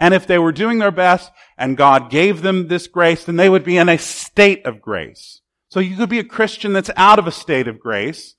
And 0.00 0.14
if 0.14 0.26
they 0.26 0.38
were 0.38 0.52
doing 0.52 0.78
their 0.78 0.90
best 0.90 1.30
and 1.56 1.76
God 1.76 2.10
gave 2.10 2.42
them 2.42 2.66
this 2.66 2.88
grace, 2.88 3.24
then 3.24 3.36
they 3.36 3.48
would 3.48 3.62
be 3.62 3.76
in 3.76 3.88
a 3.88 3.98
state 3.98 4.66
of 4.66 4.82
grace. 4.82 5.42
So 5.68 5.78
you 5.78 5.96
could 5.96 6.08
be 6.08 6.18
a 6.18 6.24
Christian 6.24 6.72
that's 6.72 6.90
out 6.96 7.20
of 7.20 7.26
a 7.26 7.32
state 7.32 7.68
of 7.68 7.78
grace, 7.78 8.34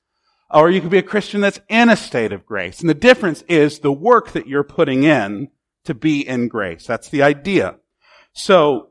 or 0.54 0.70
you 0.70 0.82
could 0.82 0.92
be 0.92 1.00
a 1.00 1.04
Christian 1.04 1.42
that's 1.42 1.60
in 1.68 1.90
a 1.90 1.96
state 1.96 2.32
of 2.32 2.46
grace. 2.46 2.80
And 2.80 2.90
the 2.90 2.94
difference 2.94 3.42
is 3.50 3.80
the 3.80 3.92
work 3.92 4.32
that 4.32 4.48
you're 4.48 4.64
putting 4.64 5.04
in 5.04 5.50
to 5.86 5.94
be 5.94 6.28
in 6.28 6.48
grace. 6.48 6.86
That's 6.86 7.10
the 7.10 7.24
idea. 7.24 7.78
So, 8.34 8.90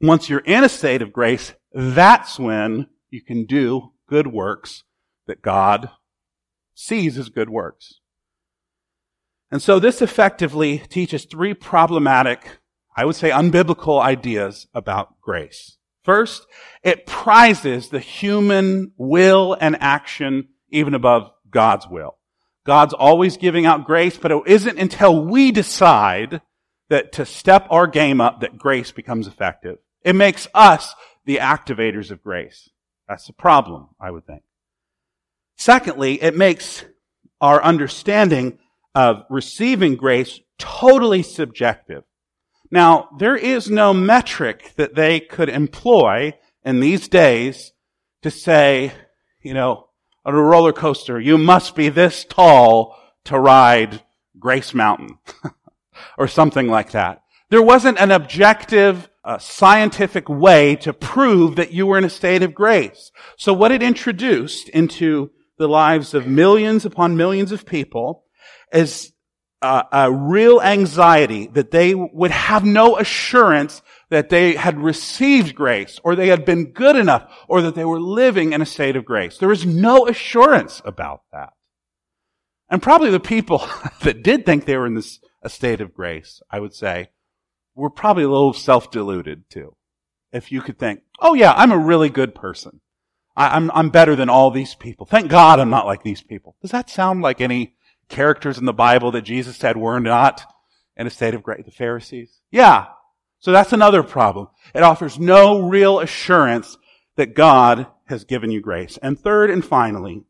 once 0.00 0.28
you're 0.28 0.40
in 0.40 0.64
a 0.64 0.68
state 0.68 1.02
of 1.02 1.12
grace, 1.12 1.54
that's 1.72 2.38
when 2.38 2.86
you 3.10 3.20
can 3.20 3.44
do 3.44 3.92
good 4.08 4.28
works 4.28 4.84
that 5.26 5.42
God 5.42 5.90
sees 6.74 7.18
as 7.18 7.28
good 7.28 7.50
works. 7.50 8.00
And 9.50 9.62
so 9.62 9.78
this 9.78 10.02
effectively 10.02 10.78
teaches 10.78 11.24
three 11.24 11.54
problematic, 11.54 12.58
I 12.96 13.04
would 13.04 13.16
say 13.16 13.30
unbiblical 13.30 14.00
ideas 14.00 14.66
about 14.74 15.20
grace. 15.20 15.78
First, 16.04 16.46
it 16.82 17.06
prizes 17.06 17.88
the 17.88 18.00
human 18.00 18.92
will 18.96 19.56
and 19.60 19.76
action 19.80 20.48
even 20.70 20.94
above 20.94 21.30
God's 21.50 21.86
will. 21.88 22.16
God's 22.64 22.92
always 22.92 23.36
giving 23.36 23.66
out 23.66 23.86
grace, 23.86 24.16
but 24.16 24.30
it 24.30 24.42
isn't 24.46 24.78
until 24.78 25.24
we 25.24 25.52
decide 25.52 26.42
that 26.90 27.12
to 27.12 27.26
step 27.26 27.66
our 27.70 27.86
game 27.86 28.20
up 28.20 28.40
that 28.40 28.58
grace 28.58 28.92
becomes 28.92 29.26
effective. 29.26 29.78
It 30.02 30.14
makes 30.14 30.48
us 30.54 30.94
the 31.24 31.36
activators 31.36 32.10
of 32.10 32.22
grace. 32.22 32.68
That's 33.08 33.26
the 33.26 33.32
problem, 33.32 33.88
I 34.00 34.10
would 34.10 34.26
think. 34.26 34.42
Secondly, 35.56 36.22
it 36.22 36.36
makes 36.36 36.84
our 37.40 37.62
understanding 37.62 38.58
of 38.94 39.24
receiving 39.28 39.96
grace 39.96 40.40
totally 40.58 41.22
subjective. 41.22 42.04
Now, 42.70 43.08
there 43.18 43.36
is 43.36 43.70
no 43.70 43.94
metric 43.94 44.72
that 44.76 44.94
they 44.94 45.20
could 45.20 45.48
employ 45.48 46.34
in 46.64 46.80
these 46.80 47.08
days 47.08 47.72
to 48.22 48.30
say, 48.30 48.92
you 49.42 49.54
know, 49.54 49.87
on 50.24 50.34
a 50.34 50.42
roller 50.42 50.72
coaster, 50.72 51.20
you 51.20 51.38
must 51.38 51.74
be 51.74 51.88
this 51.88 52.24
tall 52.24 52.98
to 53.24 53.38
ride 53.38 54.02
Grace 54.38 54.74
Mountain 54.74 55.18
or 56.18 56.28
something 56.28 56.68
like 56.68 56.92
that. 56.92 57.22
There 57.50 57.62
wasn't 57.62 57.98
an 57.98 58.10
objective 58.10 59.08
uh, 59.24 59.38
scientific 59.38 60.28
way 60.28 60.76
to 60.76 60.92
prove 60.92 61.56
that 61.56 61.72
you 61.72 61.86
were 61.86 61.98
in 61.98 62.04
a 62.04 62.10
state 62.10 62.42
of 62.42 62.54
grace. 62.54 63.10
So 63.36 63.52
what 63.52 63.72
it 63.72 63.82
introduced 63.82 64.68
into 64.68 65.30
the 65.58 65.68
lives 65.68 66.14
of 66.14 66.26
millions 66.26 66.84
upon 66.84 67.16
millions 67.16 67.52
of 67.52 67.66
people 67.66 68.24
is 68.72 69.12
uh, 69.60 69.82
a 69.92 70.12
real 70.12 70.60
anxiety 70.60 71.48
that 71.48 71.70
they 71.70 71.94
would 71.94 72.30
have 72.30 72.64
no 72.64 72.96
assurance 72.96 73.82
that 74.10 74.30
they 74.30 74.54
had 74.54 74.78
received 74.78 75.54
grace 75.54 76.00
or 76.02 76.14
they 76.14 76.28
had 76.28 76.44
been 76.44 76.72
good 76.72 76.96
enough 76.96 77.30
or 77.46 77.60
that 77.62 77.74
they 77.74 77.84
were 77.84 78.00
living 78.00 78.52
in 78.52 78.62
a 78.62 78.66
state 78.66 78.96
of 78.96 79.04
grace. 79.04 79.38
There 79.38 79.48
was 79.48 79.66
no 79.66 80.06
assurance 80.06 80.80
about 80.84 81.22
that. 81.32 81.52
And 82.70 82.82
probably 82.82 83.10
the 83.10 83.20
people 83.20 83.66
that 84.02 84.22
did 84.22 84.44
think 84.44 84.64
they 84.64 84.76
were 84.76 84.86
in 84.86 84.94
this 84.94 85.20
a 85.42 85.48
state 85.48 85.80
of 85.80 85.94
grace, 85.94 86.42
I 86.50 86.60
would 86.60 86.74
say, 86.74 87.10
were 87.74 87.90
probably 87.90 88.24
a 88.24 88.28
little 88.28 88.52
self-deluded 88.52 89.48
too. 89.48 89.76
If 90.32 90.50
you 90.50 90.60
could 90.60 90.78
think, 90.78 91.00
oh 91.20 91.34
yeah, 91.34 91.52
I'm 91.52 91.72
a 91.72 91.78
really 91.78 92.08
good 92.08 92.34
person. 92.34 92.80
I, 93.36 93.56
I'm, 93.56 93.70
I'm 93.70 93.90
better 93.90 94.16
than 94.16 94.28
all 94.28 94.50
these 94.50 94.74
people. 94.74 95.06
Thank 95.06 95.30
God 95.30 95.60
I'm 95.60 95.70
not 95.70 95.86
like 95.86 96.02
these 96.02 96.22
people. 96.22 96.56
Does 96.60 96.72
that 96.72 96.90
sound 96.90 97.22
like 97.22 97.40
any 97.40 97.76
characters 98.08 98.58
in 98.58 98.64
the 98.64 98.72
Bible 98.72 99.12
that 99.12 99.22
Jesus 99.22 99.56
said 99.56 99.76
were 99.76 100.00
not 100.00 100.42
in 100.96 101.06
a 101.06 101.10
state 101.10 101.34
of 101.34 101.42
grace? 101.42 101.64
The 101.64 101.70
Pharisees? 101.70 102.40
Yeah. 102.50 102.86
So 103.40 103.52
that's 103.52 103.72
another 103.72 104.02
problem. 104.02 104.48
It 104.74 104.82
offers 104.82 105.18
no 105.18 105.60
real 105.60 106.00
assurance 106.00 106.76
that 107.16 107.34
God 107.34 107.86
has 108.06 108.24
given 108.24 108.50
you 108.50 108.60
grace. 108.60 108.98
And 109.02 109.18
third 109.18 109.50
and 109.50 109.64
finally, 109.64 110.24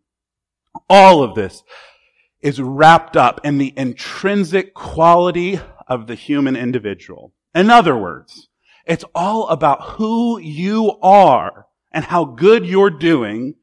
all 0.89 1.23
of 1.23 1.35
this 1.35 1.63
is 2.41 2.61
wrapped 2.61 3.17
up 3.17 3.41
in 3.45 3.59
the 3.59 3.73
intrinsic 3.77 4.75
quality 4.75 5.61
of 5.87 6.07
the 6.07 6.15
human 6.15 6.57
individual. 6.57 7.33
In 7.55 7.71
other 7.71 7.97
words, 7.97 8.49
it's 8.85 9.05
all 9.15 9.49
about 9.49 9.83
who 9.97 10.39
you 10.39 10.99
are 11.03 11.67
and 11.93 12.05
how 12.05 12.25
good 12.25 12.67
you're 12.67 12.91
doing. 12.91 13.55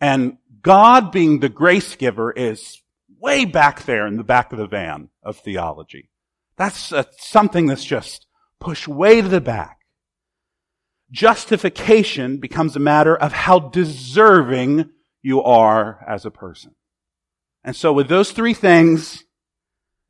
And 0.00 0.38
God 0.62 1.12
being 1.12 1.40
the 1.40 1.48
grace 1.48 1.96
giver 1.96 2.30
is 2.32 2.82
way 3.18 3.44
back 3.44 3.84
there 3.84 4.06
in 4.06 4.16
the 4.16 4.24
back 4.24 4.52
of 4.52 4.58
the 4.58 4.66
van 4.66 5.08
of 5.22 5.36
theology. 5.38 6.10
That's 6.56 6.92
uh, 6.92 7.04
something 7.18 7.66
that's 7.66 7.84
just 7.84 8.26
pushed 8.62 8.86
way 8.86 9.20
to 9.20 9.28
the 9.28 9.40
back. 9.40 9.80
Justification 11.10 12.38
becomes 12.38 12.76
a 12.76 12.80
matter 12.80 13.16
of 13.16 13.32
how 13.32 13.58
deserving 13.58 14.88
you 15.20 15.42
are 15.42 16.04
as 16.08 16.24
a 16.24 16.30
person. 16.30 16.74
And 17.64 17.74
so 17.74 17.92
with 17.92 18.08
those 18.08 18.32
three 18.32 18.54
things, 18.54 19.24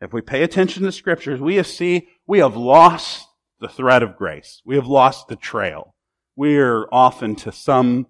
if 0.01 0.13
we 0.13 0.21
pay 0.21 0.43
attention 0.43 0.83
to 0.83 0.87
the 0.87 0.93
scriptures, 0.93 1.41
we 1.41 1.57
have 1.57 1.67
see, 1.67 2.09
we 2.27 2.41
have 2.41 2.57
lost 2.57 3.27
the 3.61 3.69
thread 3.69 4.03
of 4.03 4.17
grace. 4.17 4.61
We 4.65 4.77
have 4.77 4.87
lost 4.87 5.29
the 5.29 5.37
trail. 5.37 5.95
We're 6.37 6.87
often 6.93 7.37
to 7.37 7.53
some 7.53 8.07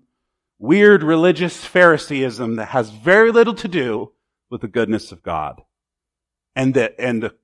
weird 0.59 1.03
religious 1.03 1.65
Phariseeism 1.65 2.57
that 2.57 2.69
has 2.69 2.91
very 2.91 3.31
little 3.31 3.55
to 3.55 3.69
do 3.69 4.13
with 4.51 4.61
the 4.61 4.69
goodness 4.69 5.13
of 5.13 5.23
God 5.23 5.63
and 6.55 6.75
the, 6.75 6.99
and 7.01 7.23
the, 7.23 7.35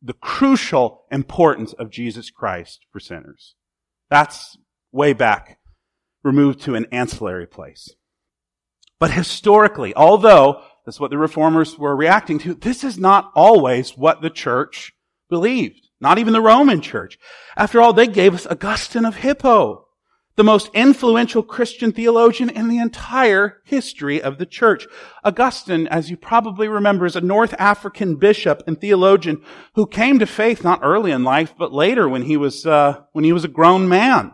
the 0.00 0.12
crucial 0.14 1.04
importance 1.10 1.72
of 1.72 1.90
Jesus 1.90 2.30
Christ 2.30 2.86
for 2.92 3.00
sinners. 3.00 3.54
That's 4.10 4.56
way 4.92 5.12
back, 5.12 5.58
removed 6.22 6.60
to 6.62 6.74
an 6.74 6.86
ancillary 6.92 7.46
place. 7.46 7.94
But 8.98 9.10
historically, 9.12 9.94
although 9.94 10.62
that's 10.84 11.00
what 11.00 11.10
the 11.10 11.18
reformers 11.18 11.78
were 11.78 11.96
reacting 11.96 12.38
to, 12.40 12.54
this 12.54 12.84
is 12.84 12.98
not 12.98 13.30
always 13.34 13.96
what 13.96 14.22
the 14.22 14.30
church 14.30 14.92
believed. 15.28 15.88
Not 16.00 16.18
even 16.18 16.32
the 16.32 16.40
Roman 16.40 16.80
church. 16.80 17.18
After 17.56 17.80
all, 17.80 17.92
they 17.92 18.06
gave 18.06 18.34
us 18.34 18.46
Augustine 18.46 19.04
of 19.04 19.16
Hippo 19.16 19.87
the 20.38 20.44
most 20.44 20.70
influential 20.72 21.42
Christian 21.42 21.90
theologian 21.90 22.48
in 22.48 22.68
the 22.68 22.78
entire 22.78 23.60
history 23.64 24.22
of 24.22 24.38
the 24.38 24.46
church. 24.46 24.86
Augustine, 25.24 25.88
as 25.88 26.10
you 26.10 26.16
probably 26.16 26.68
remember, 26.68 27.06
is 27.06 27.16
a 27.16 27.20
North 27.20 27.56
African 27.58 28.14
bishop 28.14 28.62
and 28.64 28.80
theologian 28.80 29.42
who 29.74 29.84
came 29.84 30.20
to 30.20 30.26
faith 30.26 30.62
not 30.62 30.78
early 30.84 31.10
in 31.10 31.24
life, 31.24 31.54
but 31.58 31.72
later 31.72 32.08
when 32.08 32.22
he 32.22 32.36
was 32.36 32.64
uh, 32.64 33.00
when 33.10 33.24
he 33.24 33.32
was 33.32 33.44
a 33.44 33.48
grown 33.48 33.88
man. 33.88 34.30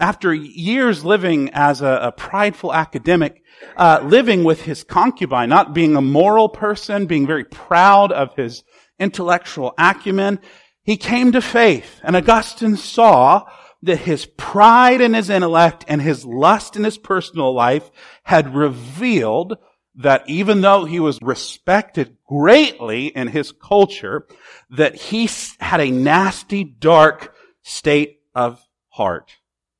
After 0.00 0.34
years 0.34 1.04
living 1.04 1.50
as 1.52 1.82
a, 1.82 2.00
a 2.02 2.12
prideful 2.12 2.74
academic, 2.74 3.40
uh, 3.76 4.00
living 4.02 4.42
with 4.42 4.62
his 4.62 4.82
concubine, 4.82 5.48
not 5.48 5.72
being 5.72 5.94
a 5.94 6.02
moral 6.02 6.48
person, 6.48 7.06
being 7.06 7.28
very 7.28 7.44
proud 7.44 8.10
of 8.10 8.34
his 8.34 8.64
intellectual 8.98 9.72
acumen, 9.78 10.40
he 10.82 10.96
came 10.96 11.30
to 11.30 11.40
faith. 11.40 12.00
And 12.02 12.16
Augustine 12.16 12.76
saw 12.76 13.44
that 13.82 13.98
his 13.98 14.26
pride 14.26 15.00
in 15.00 15.14
his 15.14 15.30
intellect 15.30 15.84
and 15.88 16.02
his 16.02 16.24
lust 16.24 16.76
in 16.76 16.84
his 16.84 16.98
personal 16.98 17.54
life 17.54 17.90
had 18.24 18.54
revealed 18.54 19.56
that 19.94 20.22
even 20.28 20.60
though 20.60 20.84
he 20.84 21.00
was 21.00 21.18
respected 21.20 22.16
greatly 22.26 23.06
in 23.06 23.28
his 23.28 23.52
culture, 23.52 24.26
that 24.70 24.94
he 24.94 25.28
had 25.60 25.80
a 25.80 25.90
nasty, 25.90 26.64
dark 26.64 27.34
state 27.62 28.20
of 28.34 28.64
heart. 28.90 29.32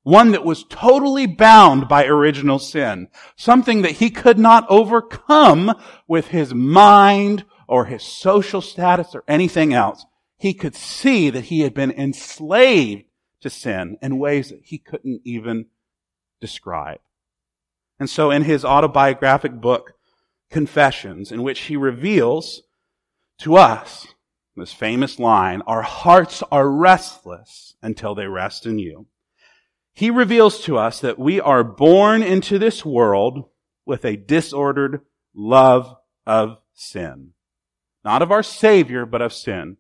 One 0.03 0.33
that 0.33 0.45
was 0.45 0.65
totally 0.69 1.27
bound 1.27 1.89
by 1.89 2.07
original 2.07 2.59
sin. 2.59 3.09
Something 3.37 3.83
that 3.83 3.93
he 3.93 4.11
could 4.11 4.39
not 4.39 4.67
overcome 4.69 5.75
with 6.07 6.29
his 6.29 6.55
mind 6.55 7.45
or 7.69 7.85
his 7.85 8.03
social 8.03 8.61
status 8.61 9.15
or 9.15 9.23
anything 9.29 9.75
else. 9.75 10.05
He 10.37 10.55
could 10.55 10.75
see 10.75 11.31
that 11.31 11.45
he 11.45 11.61
had 11.61 11.75
been 11.75 11.91
enslaved 11.91 13.05
to 13.41 13.51
sin 13.51 13.99
in 14.03 14.19
ways 14.19 14.51
that 14.51 14.63
he 14.65 14.79
couldn't 14.79 15.23
even 15.25 15.67
describe. 16.41 17.01
And 18.01 18.09
so 18.09 18.31
in 18.31 18.45
his 18.45 18.65
autobiographic 18.65 19.61
book, 19.61 19.95
Confessions, 20.51 21.31
in 21.31 21.43
which 21.43 21.61
he 21.61 21.77
reveals 21.77 22.63
to 23.41 23.57
us 23.57 24.07
this 24.57 24.73
famous 24.73 25.19
line, 25.19 25.63
our 25.67 25.83
hearts 25.83 26.43
are 26.51 26.69
restless 26.71 27.77
until 27.83 28.15
they 28.15 28.27
rest 28.27 28.67
in 28.67 28.79
you. 28.79 29.07
He 29.93 30.11
reveals 30.11 30.63
to 30.63 30.79
us 30.79 31.01
that 31.01 31.19
we 31.19 31.41
are 31.41 31.65
born 31.65 32.23
into 32.23 32.59
this 32.59 32.85
world 32.85 33.49
with 33.85 34.05
a 34.05 34.17
disordered 34.17 35.03
love 35.35 35.97
of 36.27 36.59
sin. 36.75 37.33
Not 38.05 38.23
of 38.23 38.33
our 38.33 38.43
Savior, 38.43 39.07
but 39.07 39.23
of 39.23 39.33
sin. 39.33 39.77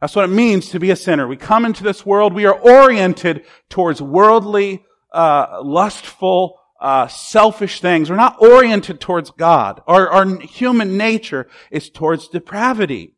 That's 0.00 0.14
what 0.14 0.26
it 0.26 0.32
means 0.32 0.68
to 0.70 0.80
be 0.80 0.90
a 0.90 0.96
sinner. 0.96 1.26
We 1.26 1.36
come 1.36 1.64
into 1.64 1.82
this 1.82 2.04
world, 2.04 2.34
we 2.34 2.46
are 2.46 2.58
oriented 2.58 3.44
towards 3.70 4.02
worldly, 4.02 4.84
uh, 5.12 5.60
lustful, 5.62 6.60
uh, 6.80 7.06
selfish 7.06 7.80
things. 7.80 8.10
We're 8.10 8.16
not 8.16 8.40
oriented 8.40 9.00
towards 9.00 9.30
God. 9.30 9.82
Our, 9.86 10.08
our 10.08 10.38
human 10.40 10.98
nature 10.98 11.48
is 11.70 11.88
towards 11.88 12.28
depravity. 12.28 13.14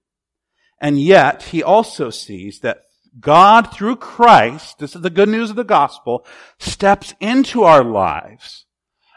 And 0.80 1.00
yet, 1.00 1.42
he 1.44 1.62
also 1.62 2.10
sees 2.10 2.60
that 2.60 2.82
God, 3.18 3.72
through 3.72 3.96
Christ, 3.96 4.78
this 4.78 4.94
is 4.94 5.02
the 5.02 5.10
good 5.10 5.28
news 5.28 5.50
of 5.50 5.56
the 5.56 5.64
gospel, 5.64 6.24
steps 6.58 7.14
into 7.20 7.64
our 7.64 7.82
lives 7.82 8.66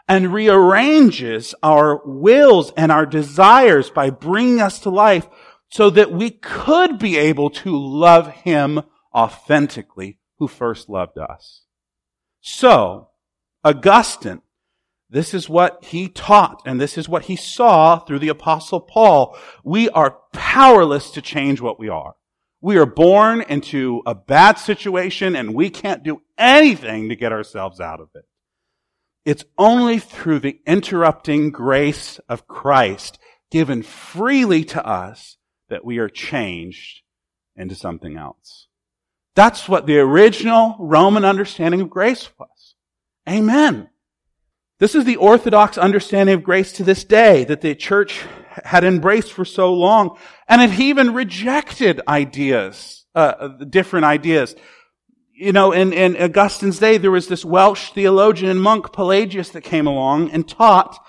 and 0.07 0.33
rearranges 0.33 1.53
our 1.61 2.01
wills 2.03 2.73
and 2.75 2.91
our 2.91 3.05
desires 3.05 3.91
by 3.91 4.09
bringing 4.09 4.59
us 4.59 4.79
to 4.79 4.89
life 4.89 5.27
so 5.71 5.89
that 5.89 6.11
we 6.11 6.29
could 6.29 6.99
be 6.99 7.17
able 7.17 7.49
to 7.49 7.75
love 7.75 8.27
him 8.29 8.81
authentically 9.15 10.19
who 10.37 10.47
first 10.47 10.89
loved 10.89 11.17
us. 11.17 11.63
So, 12.41 13.09
Augustine 13.63 14.41
This 15.09 15.33
is 15.33 15.49
what 15.49 15.83
he 15.83 16.07
taught, 16.07 16.61
and 16.65 16.79
this 16.79 16.97
is 16.97 17.09
what 17.09 17.23
he 17.23 17.35
saw 17.35 17.99
through 17.99 18.19
the 18.19 18.29
apostle 18.29 18.79
Paul. 18.79 19.37
We 19.63 19.89
are 19.89 20.17
powerless 20.33 21.11
to 21.11 21.21
change 21.21 21.59
what 21.59 21.79
we 21.79 21.89
are. 21.89 22.15
We 22.61 22.77
are 22.77 22.85
born 22.85 23.41
into 23.41 24.01
a 24.05 24.15
bad 24.15 24.57
situation 24.57 25.35
and 25.35 25.55
we 25.55 25.69
can't 25.69 26.03
do 26.03 26.21
anything 26.37 27.09
to 27.09 27.15
get 27.15 27.31
ourselves 27.31 27.79
out 27.79 27.99
of 27.99 28.09
it. 28.13 28.25
It's 29.25 29.45
only 29.57 29.99
through 29.99 30.39
the 30.39 30.59
interrupting 30.65 31.51
grace 31.51 32.19
of 32.29 32.47
Christ 32.47 33.19
given 33.49 33.83
freely 33.83 34.63
to 34.65 34.85
us 34.85 35.37
that 35.71 35.83
we 35.83 35.97
are 35.97 36.09
changed 36.09 37.01
into 37.55 37.75
something 37.75 38.17
else. 38.17 38.67
That's 39.35 39.67
what 39.67 39.87
the 39.87 39.97
original 39.97 40.75
Roman 40.79 41.25
understanding 41.25 41.81
of 41.81 41.89
grace 41.89 42.29
was. 42.37 42.75
Amen. 43.27 43.89
This 44.79 44.93
is 44.95 45.05
the 45.05 45.15
Orthodox 45.15 45.77
understanding 45.77 46.35
of 46.35 46.43
grace 46.43 46.73
to 46.73 46.83
this 46.83 47.03
day 47.03 47.45
that 47.45 47.61
the 47.61 47.73
church 47.73 48.21
had 48.63 48.83
embraced 48.83 49.31
for 49.31 49.45
so 49.45 49.73
long. 49.73 50.17
And 50.47 50.61
it 50.61 50.77
even 50.79 51.13
rejected 51.13 52.01
ideas, 52.07 53.05
uh, 53.15 53.47
different 53.69 54.05
ideas. 54.05 54.55
You 55.33 55.53
know, 55.53 55.71
in, 55.71 55.93
in 55.93 56.17
Augustine's 56.17 56.79
day, 56.79 56.97
there 56.97 57.11
was 57.11 57.27
this 57.27 57.45
Welsh 57.45 57.91
theologian 57.91 58.51
and 58.51 58.61
monk, 58.61 58.91
Pelagius, 58.91 59.49
that 59.49 59.61
came 59.61 59.87
along 59.87 60.31
and 60.31 60.47
taught 60.47 60.99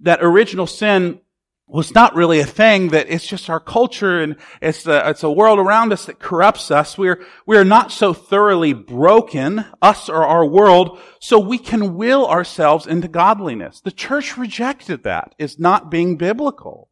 that 0.00 0.22
original 0.22 0.66
sin 0.66 1.20
was 1.72 1.94
not 1.94 2.14
really 2.14 2.38
a 2.38 2.46
thing 2.46 2.88
that 2.88 3.08
it's 3.08 3.26
just 3.26 3.48
our 3.48 3.58
culture 3.58 4.20
and 4.20 4.36
it's 4.60 4.86
a, 4.86 5.08
it's 5.08 5.22
a 5.22 5.30
world 5.30 5.58
around 5.58 5.90
us 5.90 6.04
that 6.04 6.18
corrupts 6.18 6.70
us. 6.70 6.98
We're, 6.98 7.24
we're 7.46 7.64
not 7.64 7.90
so 7.90 8.12
thoroughly 8.12 8.74
broken, 8.74 9.64
us 9.80 10.10
or 10.10 10.26
our 10.26 10.44
world, 10.44 10.98
so 11.18 11.38
we 11.38 11.56
can 11.56 11.96
will 11.96 12.26
ourselves 12.26 12.86
into 12.86 13.08
godliness. 13.08 13.80
The 13.80 13.90
church 13.90 14.36
rejected 14.36 15.04
that 15.04 15.34
as 15.40 15.58
not 15.58 15.90
being 15.90 16.18
biblical. 16.18 16.90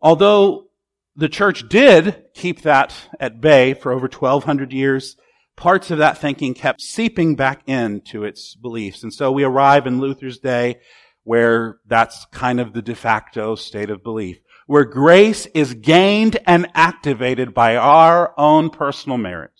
Although 0.00 0.68
the 1.16 1.28
church 1.28 1.68
did 1.68 2.22
keep 2.32 2.62
that 2.62 2.94
at 3.18 3.40
bay 3.40 3.74
for 3.74 3.90
over 3.90 4.06
1200 4.06 4.72
years, 4.72 5.16
parts 5.56 5.90
of 5.90 5.98
that 5.98 6.18
thinking 6.18 6.54
kept 6.54 6.80
seeping 6.80 7.34
back 7.34 7.62
into 7.66 8.22
its 8.22 8.54
beliefs. 8.54 9.02
And 9.02 9.12
so 9.12 9.32
we 9.32 9.42
arrive 9.42 9.88
in 9.88 9.98
Luther's 9.98 10.38
day 10.38 10.76
where 11.24 11.78
that's 11.86 12.26
kind 12.26 12.60
of 12.60 12.72
the 12.72 12.82
de 12.82 12.94
facto 12.94 13.54
state 13.54 13.90
of 13.90 14.02
belief, 14.02 14.38
where 14.66 14.84
grace 14.84 15.46
is 15.46 15.74
gained 15.74 16.38
and 16.46 16.70
activated 16.74 17.52
by 17.52 17.76
our 17.76 18.38
own 18.38 18.70
personal 18.70 19.18
merit. 19.18 19.50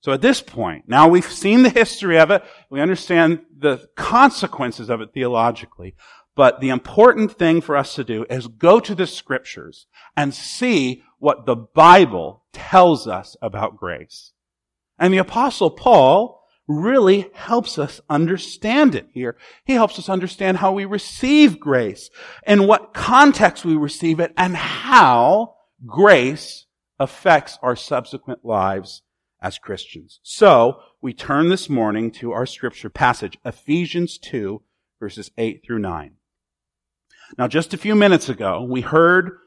So 0.00 0.12
at 0.12 0.22
this 0.22 0.40
point, 0.40 0.84
now 0.86 1.08
we've 1.08 1.30
seen 1.30 1.62
the 1.62 1.70
history 1.70 2.18
of 2.18 2.30
it, 2.30 2.44
we 2.70 2.80
understand 2.80 3.40
the 3.58 3.88
consequences 3.96 4.88
of 4.88 5.00
it 5.00 5.12
theologically, 5.12 5.94
but 6.36 6.60
the 6.60 6.68
important 6.68 7.32
thing 7.38 7.60
for 7.60 7.76
us 7.76 7.94
to 7.94 8.04
do 8.04 8.24
is 8.30 8.46
go 8.46 8.78
to 8.78 8.94
the 8.94 9.06
scriptures 9.06 9.86
and 10.16 10.34
see 10.34 11.02
what 11.18 11.46
the 11.46 11.56
Bible 11.56 12.44
tells 12.52 13.08
us 13.08 13.36
about 13.40 13.78
grace. 13.78 14.32
And 14.98 15.12
the 15.12 15.18
apostle 15.18 15.70
Paul 15.70 16.35
really 16.68 17.30
helps 17.32 17.78
us 17.78 18.00
understand 18.08 18.94
it 18.94 19.08
here. 19.12 19.36
He 19.64 19.74
helps 19.74 19.98
us 19.98 20.08
understand 20.08 20.58
how 20.58 20.72
we 20.72 20.84
receive 20.84 21.60
grace, 21.60 22.10
in 22.46 22.66
what 22.66 22.92
context 22.94 23.64
we 23.64 23.76
receive 23.76 24.20
it, 24.20 24.32
and 24.36 24.56
how 24.56 25.54
grace 25.86 26.66
affects 26.98 27.58
our 27.62 27.76
subsequent 27.76 28.44
lives 28.44 29.02
as 29.40 29.58
Christians. 29.58 30.18
So, 30.22 30.80
we 31.00 31.12
turn 31.12 31.50
this 31.50 31.68
morning 31.68 32.10
to 32.12 32.32
our 32.32 32.46
scripture 32.46 32.90
passage, 32.90 33.38
Ephesians 33.44 34.18
2, 34.18 34.62
verses 34.98 35.30
8 35.36 35.62
through 35.64 35.78
9. 35.78 36.12
Now, 37.38 37.46
just 37.48 37.74
a 37.74 37.78
few 37.78 37.94
minutes 37.94 38.28
ago, 38.28 38.62
we 38.62 38.80
heard, 38.80 39.38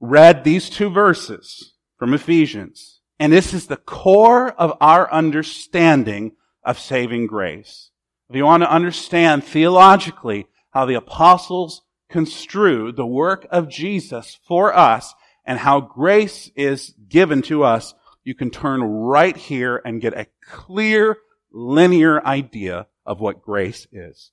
read 0.00 0.44
these 0.44 0.68
two 0.68 0.90
verses 0.90 1.74
from 1.98 2.12
Ephesians. 2.12 3.00
And 3.18 3.32
this 3.32 3.52
is 3.52 3.66
the 3.66 3.76
core 3.76 4.50
of 4.52 4.76
our 4.80 5.10
understanding 5.12 6.32
of 6.64 6.78
saving 6.78 7.26
grace. 7.26 7.90
If 8.28 8.36
you 8.36 8.44
want 8.44 8.62
to 8.62 8.72
understand 8.72 9.44
theologically 9.44 10.46
how 10.70 10.86
the 10.86 10.94
apostles 10.94 11.82
construe 12.08 12.92
the 12.92 13.06
work 13.06 13.46
of 13.50 13.68
Jesus 13.68 14.38
for 14.46 14.76
us 14.76 15.14
and 15.44 15.58
how 15.58 15.80
grace 15.80 16.50
is 16.54 16.94
given 17.08 17.42
to 17.42 17.64
us, 17.64 17.94
you 18.22 18.34
can 18.34 18.50
turn 18.50 18.82
right 18.82 19.36
here 19.36 19.80
and 19.84 20.00
get 20.00 20.14
a 20.14 20.26
clear, 20.48 21.16
linear 21.52 22.24
idea 22.24 22.86
of 23.06 23.20
what 23.20 23.42
grace 23.42 23.86
is. 23.90 24.30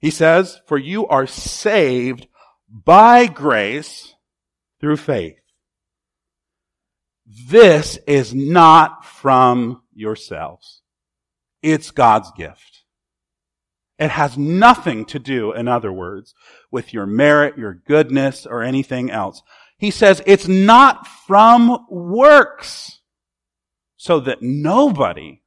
He 0.00 0.10
says, 0.10 0.60
for 0.66 0.78
you 0.78 1.06
are 1.06 1.26
saved 1.26 2.26
by 2.68 3.26
grace 3.26 4.14
through 4.80 4.96
faith. 4.96 5.38
This 7.26 7.98
is 8.06 8.34
not 8.34 9.04
from 9.04 9.82
yourselves. 9.94 10.82
It's 11.64 11.90
God's 11.90 12.30
gift. 12.36 12.84
It 13.98 14.10
has 14.10 14.36
nothing 14.36 15.06
to 15.06 15.18
do, 15.18 15.52
in 15.52 15.66
other 15.66 15.90
words, 15.90 16.34
with 16.70 16.92
your 16.92 17.06
merit, 17.06 17.56
your 17.56 17.72
goodness, 17.72 18.44
or 18.44 18.62
anything 18.62 19.10
else. 19.10 19.42
He 19.78 19.90
says 19.90 20.20
it's 20.26 20.46
not 20.46 21.06
from 21.06 21.86
works 21.88 23.00
so 23.96 24.20
that 24.20 24.42
nobody, 24.42 25.42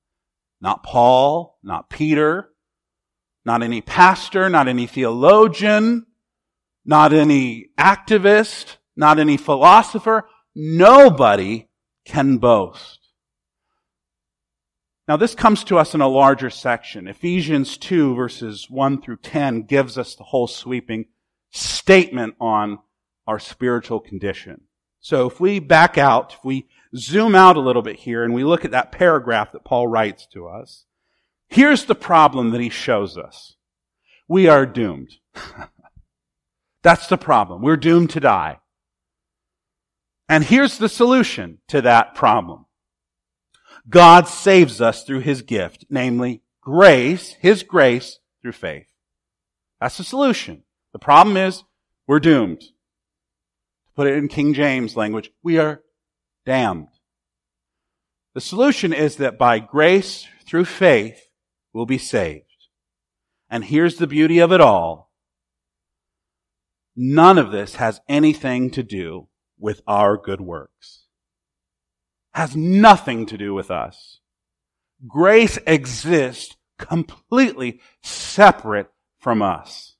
not 0.60 0.82
Paul, 0.82 1.58
not 1.62 1.88
Peter, 1.88 2.50
not 3.46 3.62
any 3.62 3.80
pastor, 3.80 4.50
not 4.50 4.68
any 4.68 4.86
theologian, 4.86 6.04
not 6.84 7.14
any 7.14 7.68
activist, 7.78 8.76
not 8.96 9.18
any 9.18 9.38
philosopher, 9.38 10.28
nobody 10.54 11.68
can 12.04 12.36
boast. 12.36 13.03
Now 15.06 15.16
this 15.16 15.34
comes 15.34 15.64
to 15.64 15.78
us 15.78 15.94
in 15.94 16.00
a 16.00 16.08
larger 16.08 16.50
section. 16.50 17.08
Ephesians 17.08 17.76
2 17.76 18.14
verses 18.14 18.70
1 18.70 19.02
through 19.02 19.18
10 19.18 19.62
gives 19.62 19.98
us 19.98 20.14
the 20.14 20.24
whole 20.24 20.46
sweeping 20.46 21.06
statement 21.50 22.34
on 22.40 22.78
our 23.26 23.38
spiritual 23.38 24.00
condition. 24.00 24.62
So 25.00 25.26
if 25.26 25.38
we 25.40 25.58
back 25.58 25.98
out, 25.98 26.34
if 26.38 26.44
we 26.44 26.66
zoom 26.96 27.34
out 27.34 27.56
a 27.56 27.60
little 27.60 27.82
bit 27.82 27.96
here 27.96 28.24
and 28.24 28.32
we 28.32 28.44
look 28.44 28.64
at 28.64 28.70
that 28.70 28.92
paragraph 28.92 29.52
that 29.52 29.64
Paul 29.64 29.88
writes 29.88 30.26
to 30.32 30.48
us, 30.48 30.86
here's 31.48 31.84
the 31.84 31.94
problem 31.94 32.50
that 32.50 32.60
he 32.60 32.70
shows 32.70 33.18
us. 33.18 33.56
We 34.26 34.48
are 34.48 34.64
doomed. 34.64 35.16
That's 36.82 37.06
the 37.06 37.18
problem. 37.18 37.60
We're 37.60 37.76
doomed 37.76 38.10
to 38.10 38.20
die. 38.20 38.60
And 40.28 40.44
here's 40.44 40.78
the 40.78 40.88
solution 40.88 41.58
to 41.68 41.82
that 41.82 42.14
problem. 42.14 42.63
God 43.88 44.28
saves 44.28 44.80
us 44.80 45.04
through 45.04 45.20
his 45.20 45.42
gift, 45.42 45.84
namely 45.90 46.42
grace, 46.60 47.36
his 47.40 47.62
grace 47.62 48.18
through 48.40 48.52
faith. 48.52 48.86
That's 49.80 49.98
the 49.98 50.04
solution. 50.04 50.62
The 50.92 50.98
problem 50.98 51.36
is 51.36 51.64
we're 52.06 52.20
doomed. 52.20 52.60
To 52.60 53.92
put 53.94 54.06
it 54.06 54.16
in 54.16 54.28
King 54.28 54.54
James 54.54 54.96
language, 54.96 55.30
we 55.42 55.58
are 55.58 55.82
damned. 56.46 56.88
The 58.34 58.40
solution 58.40 58.92
is 58.92 59.16
that 59.16 59.38
by 59.38 59.58
grace 59.58 60.26
through 60.46 60.64
faith, 60.64 61.28
we'll 61.72 61.86
be 61.86 61.98
saved. 61.98 62.44
And 63.50 63.64
here's 63.64 63.96
the 63.96 64.06
beauty 64.06 64.38
of 64.38 64.50
it 64.50 64.60
all. 64.60 65.12
None 66.96 67.38
of 67.38 67.52
this 67.52 67.76
has 67.76 68.00
anything 68.08 68.70
to 68.70 68.82
do 68.82 69.28
with 69.58 69.82
our 69.86 70.16
good 70.16 70.40
works 70.40 71.03
has 72.34 72.56
nothing 72.56 73.26
to 73.26 73.38
do 73.38 73.54
with 73.54 73.70
us. 73.70 74.18
Grace 75.06 75.58
exists 75.66 76.56
completely 76.78 77.80
separate 78.02 78.90
from 79.18 79.40
us. 79.40 79.94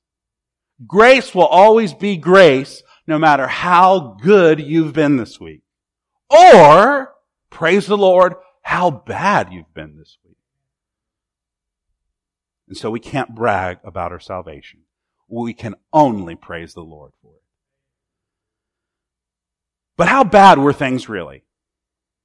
Grace 0.85 1.33
will 1.33 1.45
always 1.45 1.93
be 1.93 2.17
grace 2.17 2.83
no 3.07 3.17
matter 3.17 3.47
how 3.47 4.17
good 4.21 4.59
you've 4.59 4.93
been 4.93 5.15
this 5.15 5.39
week. 5.39 5.61
Or, 6.29 7.13
praise 7.49 7.87
the 7.87 7.97
Lord, 7.97 8.35
how 8.61 8.91
bad 8.91 9.53
you've 9.53 9.73
been 9.73 9.95
this 9.97 10.17
week. 10.25 10.37
And 12.67 12.75
so 12.75 12.91
we 12.91 12.99
can't 12.99 13.33
brag 13.33 13.77
about 13.83 14.11
our 14.11 14.19
salvation. 14.19 14.81
We 15.29 15.53
can 15.53 15.75
only 15.93 16.35
praise 16.35 16.73
the 16.73 16.81
Lord 16.81 17.13
for 17.21 17.31
it. 17.35 17.43
But 19.95 20.09
how 20.09 20.25
bad 20.25 20.59
were 20.59 20.73
things 20.73 21.07
really? 21.07 21.44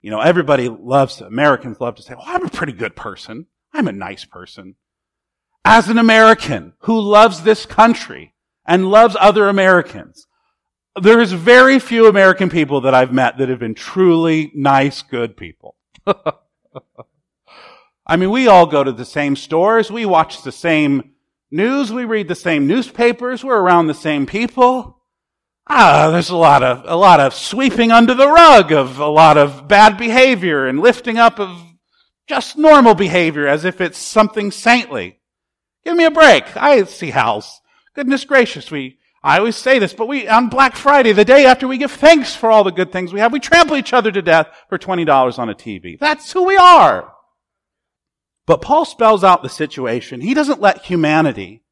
You 0.03 0.11
know, 0.11 0.21
everybody 0.21 0.69
loves, 0.69 1.21
Americans 1.21 1.81
love 1.81 1.97
to 1.97 2.03
say, 2.03 2.15
well, 2.15 2.25
I'm 2.27 2.47
a 2.47 2.51
pretty 2.51 2.73
good 2.73 2.97
person. 2.97 3.47
I'm 3.73 3.89
a 3.89 3.93
nice 3.93 4.25
person. 4.25 4.77
As 5.65 5.89
an 5.89 5.99
American 5.99 6.73
who 6.81 6.99
loves 6.99 7.43
this 7.43 7.67
country 7.67 8.35
and 8.67 8.91
loves 8.91 9.17
other 9.21 9.49
Americans, 9.49 10.27
there 11.01 11.21
is 11.21 11.33
very 11.33 11.79
few 11.79 12.07
American 12.07 12.49
people 12.51 12.81
that 12.83 12.95
I've 12.95 13.13
met 13.13 13.39
that 13.39 13.49
have 13.49 13.59
been 13.59 13.75
truly 13.75 14.51
nice, 14.55 15.03
good 15.03 15.37
people. 15.37 15.77
I 18.07 18.17
mean, 18.17 18.31
we 18.31 18.49
all 18.49 18.67
go 18.67 18.83
to 18.83 18.93
the 18.93 19.05
same 19.05 19.37
stores. 19.37 19.91
We 19.91 20.07
watch 20.07 20.43
the 20.43 20.51
same 20.51 21.13
news. 21.51 21.93
We 21.93 22.05
read 22.05 22.29
the 22.29 22.35
same 22.35 22.67
newspapers. 22.67 23.45
We're 23.45 23.61
around 23.61 23.87
the 23.87 23.95
same 23.95 24.27
people. 24.27 25.00
Ah, 25.73 26.11
there's 26.11 26.31
a 26.31 26.37
lot 26.37 26.65
of, 26.65 26.83
a 26.85 26.97
lot 26.97 27.21
of 27.21 27.33
sweeping 27.33 27.93
under 27.93 28.13
the 28.13 28.27
rug 28.27 28.73
of 28.73 28.99
a 28.99 29.07
lot 29.07 29.37
of 29.37 29.69
bad 29.69 29.97
behavior 29.97 30.67
and 30.67 30.81
lifting 30.81 31.17
up 31.17 31.39
of 31.39 31.63
just 32.27 32.59
normal 32.59 32.97
behavior 32.97 33.47
as 33.47 33.65
if 33.65 33.81
it's 33.81 33.97
something 33.97 34.51
saintly. 34.51 35.21
Give 35.85 35.97
me 35.97 36.07
a 36.07 36.11
break. 36.11 36.57
I 36.57 36.83
see 36.83 37.11
Hal's. 37.11 37.61
Goodness 37.95 38.25
gracious, 38.25 38.69
we, 38.73 38.99
I 39.23 39.39
always 39.39 39.55
say 39.55 39.79
this, 39.79 39.95
but 39.95 40.09
we, 40.09 40.27
on 40.27 40.49
Black 40.49 40.75
Friday, 40.75 41.13
the 41.13 41.25
day 41.25 41.47
after 41.47 41.69
we 41.69 41.79
give 41.79 41.93
thanks 41.93 42.35
for 42.35 42.51
all 42.51 42.65
the 42.65 42.73
good 42.73 42.91
things 42.91 43.13
we 43.13 43.21
have, 43.21 43.33
we 43.33 43.39
trample 43.39 43.77
each 43.77 43.93
other 43.93 44.11
to 44.11 44.23
death 44.23 44.49
for 44.69 44.77
$20 44.77 45.39
on 45.39 45.49
a 45.49 45.55
TV. 45.55 45.97
That's 46.01 46.33
who 46.33 46.47
we 46.47 46.57
are. 46.57 47.13
But 48.45 48.61
Paul 48.61 48.85
spells 48.85 49.23
out 49.23 49.45
the 49.45 49.49
situation. 49.49 50.21
He 50.21 50.35
doesn't 50.35 50.61
let 50.61 50.85
humanity 50.85 51.63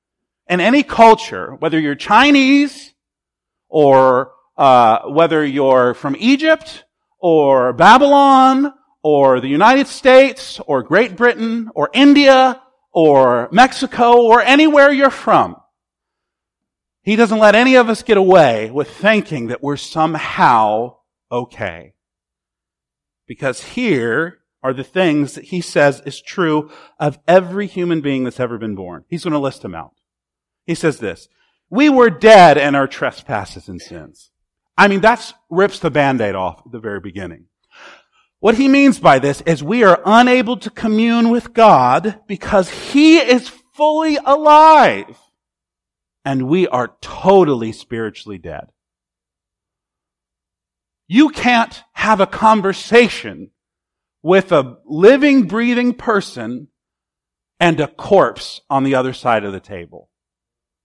and 0.46 0.60
any 0.60 0.84
culture, 0.84 1.56
whether 1.56 1.80
you're 1.80 1.96
Chinese 1.96 2.94
or 3.68 4.32
uh, 4.56 5.08
whether 5.08 5.44
you're 5.44 5.94
from 5.94 6.16
Egypt 6.18 6.84
or 7.18 7.72
Babylon 7.72 8.72
or 9.02 9.40
the 9.40 9.48
United 9.48 9.86
States 9.86 10.60
or 10.66 10.82
Great 10.82 11.16
Britain 11.16 11.70
or 11.74 11.90
India 11.92 12.60
or 12.92 13.48
Mexico 13.52 14.22
or 14.22 14.40
anywhere 14.40 14.90
you're 14.90 15.10
from, 15.10 15.56
he 17.02 17.16
doesn't 17.16 17.38
let 17.38 17.54
any 17.54 17.76
of 17.76 17.88
us 17.88 18.02
get 18.02 18.16
away 18.16 18.70
with 18.70 18.90
thinking 18.90 19.46
that 19.46 19.62
we're 19.62 19.76
somehow 19.76 20.96
okay. 21.30 21.94
Because 23.26 23.62
here 23.62 24.38
are 24.62 24.72
the 24.72 24.84
things 24.84 25.34
that 25.34 25.44
he 25.44 25.60
says 25.60 26.02
is 26.04 26.20
true 26.20 26.70
of 26.98 27.18
every 27.28 27.66
human 27.66 28.00
being 28.00 28.24
that's 28.24 28.40
ever 28.40 28.58
been 28.58 28.74
born. 28.74 29.04
He's 29.08 29.24
going 29.24 29.32
to 29.32 29.38
list 29.38 29.62
them 29.62 29.74
out. 29.74 29.92
He 30.66 30.74
says 30.74 30.98
this, 30.98 31.28
we 31.70 31.88
were 31.88 32.10
dead 32.10 32.56
in 32.58 32.74
our 32.74 32.86
trespasses 32.86 33.68
and 33.68 33.80
sins. 33.80 34.30
I 34.76 34.88
mean, 34.88 35.00
that 35.00 35.32
rips 35.50 35.78
the 35.80 35.90
band-aid 35.90 36.34
off 36.34 36.62
at 36.64 36.72
the 36.72 36.78
very 36.78 37.00
beginning. 37.00 37.46
What 38.40 38.54
he 38.54 38.68
means 38.68 39.00
by 39.00 39.18
this 39.18 39.40
is 39.42 39.62
we 39.62 39.82
are 39.82 40.00
unable 40.06 40.56
to 40.58 40.70
commune 40.70 41.30
with 41.30 41.52
God 41.52 42.20
because 42.28 42.70
he 42.70 43.18
is 43.18 43.50
fully 43.74 44.16
alive 44.24 45.18
and 46.24 46.48
we 46.48 46.68
are 46.68 46.96
totally 47.00 47.72
spiritually 47.72 48.38
dead. 48.38 48.66
You 51.08 51.30
can't 51.30 51.82
have 51.94 52.20
a 52.20 52.26
conversation 52.26 53.50
with 54.22 54.52
a 54.52 54.76
living, 54.84 55.48
breathing 55.48 55.94
person 55.94 56.68
and 57.58 57.80
a 57.80 57.88
corpse 57.88 58.60
on 58.68 58.84
the 58.84 58.94
other 58.94 59.12
side 59.12 59.42
of 59.42 59.52
the 59.52 59.60
table. 59.60 60.10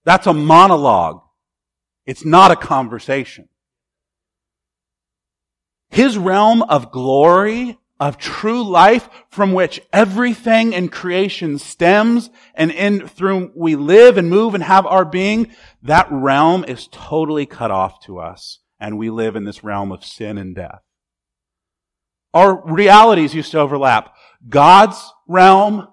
That's 0.05 0.27
a 0.27 0.33
monologue. 0.33 1.21
It's 2.05 2.25
not 2.25 2.51
a 2.51 2.55
conversation. 2.55 3.47
His 5.89 6.17
realm 6.17 6.63
of 6.63 6.91
glory 6.91 7.77
of 7.99 8.17
true 8.17 8.63
life 8.63 9.07
from 9.29 9.53
which 9.53 9.81
everything 9.93 10.73
in 10.73 10.89
creation 10.89 11.57
stems 11.57 12.29
and 12.55 12.71
in 12.71 13.07
through 13.07 13.51
we 13.55 13.75
live 13.75 14.17
and 14.17 14.29
move 14.29 14.55
and 14.55 14.63
have 14.63 14.85
our 14.85 15.05
being, 15.05 15.53
that 15.83 16.07
realm 16.11 16.65
is 16.65 16.89
totally 16.91 17.45
cut 17.45 17.71
off 17.71 18.03
to 18.03 18.19
us. 18.19 18.59
And 18.79 18.97
we 18.97 19.09
live 19.09 19.37
in 19.37 19.45
this 19.45 19.63
realm 19.63 19.91
of 19.91 20.03
sin 20.03 20.37
and 20.37 20.53
death. 20.53 20.81
Our 22.33 22.65
realities 22.65 23.35
used 23.35 23.51
to 23.51 23.59
overlap. 23.59 24.13
God's 24.49 25.13
realm, 25.27 25.87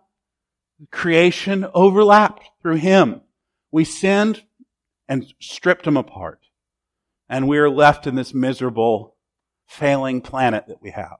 creation 0.90 1.66
overlapped 1.74 2.42
through 2.62 2.76
Him. 2.76 3.20
We 3.70 3.84
sinned 3.84 4.42
and 5.08 5.32
stripped 5.40 5.86
Him 5.86 5.96
apart. 5.96 6.40
And 7.28 7.46
we 7.46 7.58
are 7.58 7.70
left 7.70 8.06
in 8.06 8.16
this 8.16 8.34
miserable, 8.34 9.16
failing 9.66 10.20
planet 10.20 10.64
that 10.68 10.82
we 10.82 10.90
have. 10.90 11.18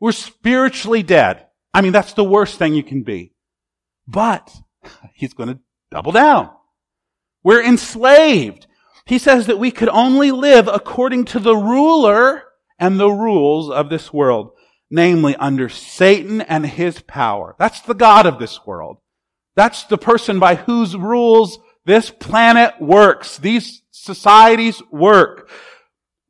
We're 0.00 0.12
spiritually 0.12 1.02
dead. 1.02 1.46
I 1.72 1.82
mean, 1.82 1.92
that's 1.92 2.14
the 2.14 2.24
worst 2.24 2.58
thing 2.58 2.74
you 2.74 2.82
can 2.82 3.02
be. 3.02 3.32
But 4.08 4.52
he's 5.14 5.34
going 5.34 5.50
to 5.50 5.60
double 5.90 6.12
down. 6.12 6.50
We're 7.42 7.62
enslaved. 7.62 8.66
He 9.06 9.18
says 9.18 9.46
that 9.46 9.58
we 9.58 9.70
could 9.70 9.88
only 9.88 10.30
live 10.30 10.68
according 10.68 11.26
to 11.26 11.38
the 11.38 11.56
ruler 11.56 12.44
and 12.78 12.98
the 12.98 13.10
rules 13.10 13.70
of 13.70 13.88
this 13.88 14.12
world, 14.12 14.52
namely 14.90 15.36
under 15.36 15.68
Satan 15.68 16.40
and 16.40 16.66
his 16.66 17.00
power. 17.02 17.54
That's 17.58 17.80
the 17.80 17.94
God 17.94 18.26
of 18.26 18.38
this 18.38 18.66
world. 18.66 18.98
That's 19.60 19.84
the 19.84 19.98
person 19.98 20.38
by 20.38 20.54
whose 20.54 20.96
rules 20.96 21.58
this 21.84 22.08
planet 22.08 22.80
works. 22.80 23.36
These 23.36 23.82
societies 23.90 24.80
work. 24.90 25.50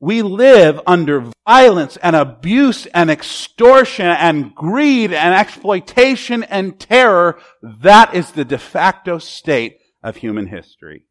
We 0.00 0.22
live 0.22 0.80
under 0.84 1.30
violence 1.46 1.96
and 1.98 2.16
abuse 2.16 2.86
and 2.86 3.08
extortion 3.08 4.06
and 4.06 4.52
greed 4.52 5.12
and 5.12 5.32
exploitation 5.32 6.42
and 6.42 6.76
terror. 6.80 7.38
That 7.62 8.16
is 8.16 8.32
the 8.32 8.44
de 8.44 8.58
facto 8.58 9.18
state 9.18 9.78
of 10.02 10.16
human 10.16 10.48
history. 10.48 11.04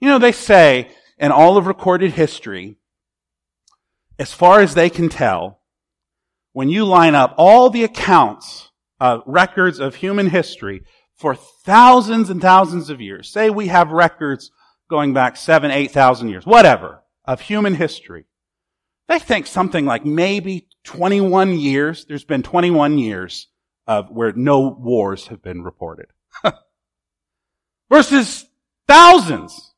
You 0.00 0.08
know, 0.08 0.18
they 0.18 0.32
say 0.32 0.90
in 1.18 1.32
all 1.32 1.58
of 1.58 1.66
recorded 1.66 2.12
history, 2.12 2.76
as 4.18 4.32
far 4.32 4.60
as 4.60 4.72
they 4.72 4.88
can 4.88 5.10
tell, 5.10 5.60
when 6.54 6.70
you 6.70 6.86
line 6.86 7.14
up 7.14 7.34
all 7.36 7.68
the 7.68 7.84
accounts, 7.84 8.70
uh, 9.00 9.20
records 9.26 9.80
of 9.80 9.96
human 9.96 10.28
history 10.28 10.82
for 11.20 11.34
thousands 11.34 12.30
and 12.30 12.40
thousands 12.40 12.88
of 12.88 13.02
years, 13.02 13.28
say 13.28 13.50
we 13.50 13.66
have 13.66 13.90
records 13.90 14.50
going 14.88 15.12
back 15.12 15.36
seven, 15.36 15.70
eight 15.70 15.90
thousand 15.90 16.30
years, 16.30 16.46
whatever 16.46 17.02
of 17.26 17.42
human 17.42 17.74
history. 17.74 18.24
They 19.06 19.18
think 19.18 19.46
something 19.46 19.84
like 19.84 20.06
maybe 20.06 20.68
21 20.84 21.58
years, 21.58 22.06
there's 22.06 22.24
been 22.24 22.42
21 22.42 22.96
years 22.96 23.48
of 23.86 24.08
where 24.10 24.32
no 24.32 24.68
wars 24.68 25.26
have 25.26 25.42
been 25.42 25.62
reported. 25.62 26.06
Versus 27.90 28.46
thousands. 28.88 29.74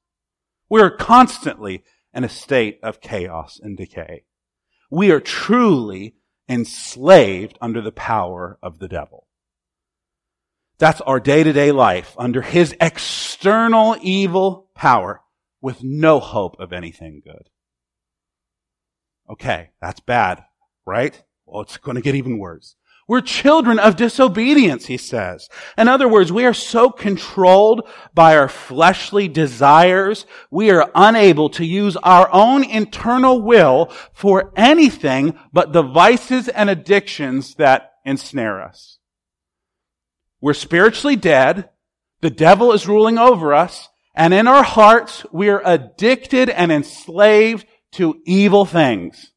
We're 0.69 0.97
constantly 0.97 1.83
in 2.15 2.23
a 2.23 2.29
state 2.29 2.79
of 2.85 3.01
chaos 3.01 3.59
and 3.61 3.77
decay. 3.77 4.25
We 4.93 5.11
are 5.11 5.21
truly 5.21 6.15
enslaved 6.49 7.59
under 7.61 7.81
the 7.81 7.91
power 7.91 8.59
of 8.63 8.79
the 8.79 8.89
devil. 8.89 9.27
That's 10.83 11.01
our 11.03 11.21
day 11.21 11.45
to 11.45 11.53
day 11.53 11.71
life 11.71 12.13
under 12.19 12.43
his 12.43 12.75
external 12.81 13.95
evil 14.01 14.69
power 14.75 15.21
with 15.61 15.85
no 15.85 16.19
hope 16.19 16.59
of 16.59 16.73
anything 16.73 17.23
good. 17.25 17.49
Okay, 19.31 19.71
that's 19.81 20.01
bad, 20.01 20.43
right? 20.85 21.23
Well, 21.47 21.63
it's 21.63 21.77
going 21.77 21.95
to 21.95 22.01
get 22.01 22.17
even 22.17 22.37
worse. 22.37 22.75
We're 23.07 23.21
children 23.21 23.79
of 23.79 23.95
disobedience, 23.95 24.87
he 24.87 24.97
says. 24.97 25.49
In 25.79 25.87
other 25.87 26.09
words, 26.09 26.33
we 26.33 26.47
are 26.47 26.53
so 26.53 26.91
controlled 26.91 27.89
by 28.13 28.37
our 28.37 28.49
fleshly 28.49 29.29
desires, 29.29 30.27
we 30.51 30.73
are 30.73 30.91
unable 30.97 31.49
to 31.51 31.65
use 31.65 31.97
our 31.99 32.29
own 32.33 32.65
internal 32.65 33.41
will 33.41 33.87
for 34.13 34.53
anything 34.57 35.39
but 35.53 35.73
the 35.73 35.83
vices 35.83 36.49
and 36.49 36.69
addictions 36.69 37.55
that 37.55 37.93
ensnare 38.05 38.61
us. 38.61 38.99
We're 40.43 40.55
spiritually 40.55 41.17
dead. 41.17 41.71
The 42.21 42.31
devil 42.31 42.73
is 42.73 42.89
ruling 42.89 43.17
over 43.17 43.55
us. 43.55 43.89
And 44.15 44.35
in 44.35 44.47
our 44.47 44.65
hearts, 44.65 45.25
we 45.33 45.49
are 45.49 45.63
addicted 45.65 46.51
and 46.51 46.71
enslaved 46.71 47.65
to 47.93 48.21
evil 48.27 48.67
things. 48.67 49.33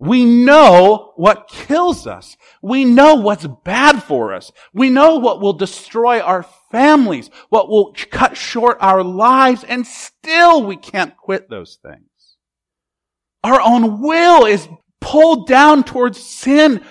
We 0.00 0.24
know 0.24 1.12
what 1.16 1.48
kills 1.48 2.06
us. 2.06 2.36
We 2.62 2.84
know 2.84 3.16
what's 3.16 3.46
bad 3.64 4.02
for 4.02 4.32
us. 4.32 4.52
We 4.72 4.90
know 4.90 5.16
what 5.16 5.40
will 5.40 5.54
destroy 5.54 6.20
our 6.20 6.44
families, 6.70 7.30
what 7.48 7.68
will 7.68 7.94
cut 8.10 8.36
short 8.36 8.78
our 8.80 9.02
lives, 9.02 9.64
and 9.64 9.86
still 9.86 10.64
we 10.64 10.76
can't 10.76 11.16
quit 11.16 11.50
those 11.50 11.78
things. 11.82 12.36
Our 13.42 13.60
own 13.60 14.00
will 14.00 14.46
is 14.46 14.68
pulled 15.00 15.48
down 15.48 15.84
towards 15.84 16.22
sin. 16.22 16.84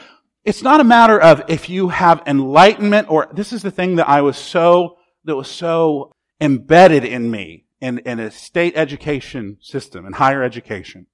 It's 0.48 0.64
not 0.64 0.80
a 0.80 0.86
matter 0.86 1.20
of 1.20 1.44
if 1.50 1.68
you 1.68 1.90
have 1.90 2.24
enlightenment 2.26 3.10
or 3.10 3.28
this 3.34 3.52
is 3.52 3.64
the 3.64 3.70
thing 3.70 3.98
that 3.98 4.08
I 4.08 4.22
was 4.22 4.38
so 4.38 4.96
that 5.26 5.36
was 5.36 5.50
so 5.50 6.14
embedded 6.40 7.04
in 7.04 7.30
me 7.30 7.66
in, 7.82 8.00
in 8.00 8.22
a 8.22 8.32
state 8.32 8.78
education 8.78 9.58
system 9.60 10.06
and 10.06 10.16
higher 10.16 10.42
education. 10.42 11.08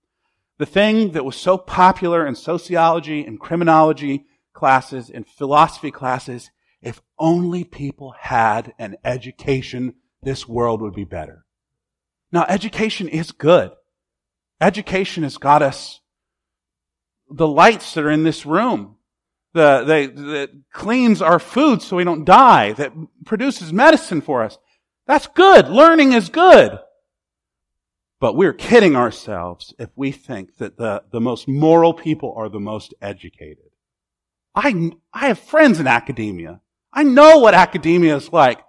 The 0.59 0.67
thing 0.67 1.13
that 1.13 1.25
was 1.25 1.35
so 1.35 1.57
popular 1.57 2.27
in 2.27 2.35
sociology 2.35 3.25
and 3.25 3.39
criminology 3.39 4.27
classes 4.53 5.09
and 5.09 5.27
philosophy 5.27 5.89
classes, 5.89 6.51
if 6.83 7.01
only 7.17 7.63
people 7.63 8.13
had 8.19 8.75
an 8.77 8.97
education, 9.03 9.95
this 10.21 10.47
world 10.47 10.79
would 10.79 10.93
be 10.93 11.05
better. 11.05 11.43
Now, 12.31 12.45
education 12.47 13.07
is 13.07 13.31
good. 13.31 13.71
Education 14.61 15.23
has 15.23 15.39
got 15.39 15.63
us 15.63 16.01
the 17.31 17.47
lights 17.47 17.95
that 17.95 18.03
are 18.03 18.11
in 18.11 18.25
this 18.25 18.45
room 18.45 18.92
the, 19.53 19.83
the, 19.85 20.21
that 20.21 20.49
cleans 20.71 21.21
our 21.21 21.39
food 21.39 21.81
so 21.81 21.95
we 21.95 22.03
don't 22.03 22.25
die, 22.25 22.73
that 22.73 22.93
produces 23.25 23.71
medicine 23.71 24.21
for 24.21 24.43
us. 24.43 24.57
That's 25.07 25.27
good. 25.27 25.69
Learning 25.69 26.13
is 26.13 26.29
good. 26.29 26.79
But 28.19 28.35
we're 28.35 28.53
kidding 28.53 28.95
ourselves 28.95 29.73
if 29.77 29.89
we 29.95 30.11
think 30.11 30.57
that 30.57 30.77
the, 30.77 31.03
the 31.11 31.19
most 31.19 31.47
moral 31.47 31.93
people 31.93 32.33
are 32.37 32.49
the 32.49 32.59
most 32.59 32.93
educated. 33.01 33.71
I, 34.55 34.91
I 35.11 35.27
have 35.27 35.39
friends 35.39 35.79
in 35.79 35.87
academia. 35.87 36.61
I 36.93 37.03
know 37.03 37.39
what 37.39 37.53
academia 37.53 38.15
is 38.15 38.31
like. 38.31 38.59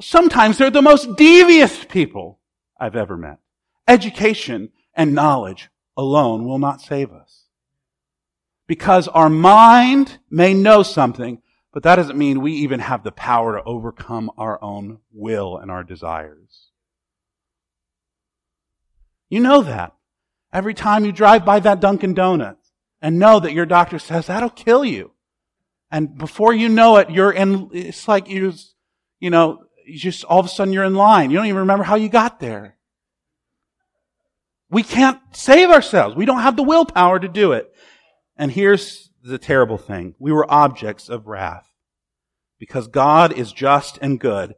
Sometimes 0.00 0.58
they're 0.58 0.70
the 0.70 0.82
most 0.82 1.16
devious 1.16 1.84
people 1.84 2.40
I've 2.78 2.96
ever 2.96 3.16
met. 3.16 3.38
Education 3.88 4.72
and 4.94 5.14
knowledge 5.14 5.70
alone 5.96 6.44
will 6.44 6.58
not 6.58 6.82
save 6.82 7.12
us. 7.12 7.45
Because 8.66 9.08
our 9.08 9.30
mind 9.30 10.18
may 10.28 10.54
know 10.54 10.82
something, 10.82 11.40
but 11.72 11.82
that 11.84 11.96
doesn't 11.96 12.18
mean 12.18 12.40
we 12.40 12.52
even 12.52 12.80
have 12.80 13.04
the 13.04 13.12
power 13.12 13.56
to 13.56 13.62
overcome 13.64 14.30
our 14.36 14.62
own 14.62 14.98
will 15.12 15.58
and 15.58 15.70
our 15.70 15.84
desires. 15.84 16.70
You 19.28 19.40
know 19.40 19.62
that. 19.62 19.94
Every 20.52 20.74
time 20.74 21.04
you 21.04 21.12
drive 21.12 21.44
by 21.44 21.60
that 21.60 21.80
Dunkin' 21.80 22.14
Donuts 22.14 22.72
and 23.02 23.18
know 23.18 23.40
that 23.40 23.52
your 23.52 23.66
doctor 23.66 23.98
says 23.98 24.26
that'll 24.26 24.50
kill 24.50 24.84
you. 24.84 25.12
And 25.90 26.16
before 26.16 26.52
you 26.54 26.68
know 26.68 26.96
it, 26.96 27.10
you're 27.10 27.32
in, 27.32 27.70
it's 27.72 28.08
like 28.08 28.28
you, 28.28 28.52
you 29.20 29.30
know, 29.30 29.64
you 29.86 29.98
just 29.98 30.24
all 30.24 30.40
of 30.40 30.46
a 30.46 30.48
sudden 30.48 30.72
you're 30.72 30.84
in 30.84 30.94
line. 30.94 31.30
You 31.30 31.36
don't 31.36 31.46
even 31.46 31.60
remember 31.60 31.84
how 31.84 31.96
you 31.96 32.08
got 32.08 32.40
there. 32.40 32.76
We 34.68 34.82
can't 34.82 35.20
save 35.30 35.70
ourselves. 35.70 36.16
We 36.16 36.24
don't 36.24 36.40
have 36.40 36.56
the 36.56 36.64
willpower 36.64 37.20
to 37.20 37.28
do 37.28 37.52
it. 37.52 37.72
And 38.36 38.52
here's 38.52 39.10
the 39.22 39.38
terrible 39.38 39.78
thing. 39.78 40.14
We 40.18 40.32
were 40.32 40.50
objects 40.50 41.08
of 41.08 41.26
wrath 41.26 41.70
because 42.58 42.88
God 42.88 43.32
is 43.32 43.52
just 43.52 43.98
and 44.00 44.20
good 44.20 44.54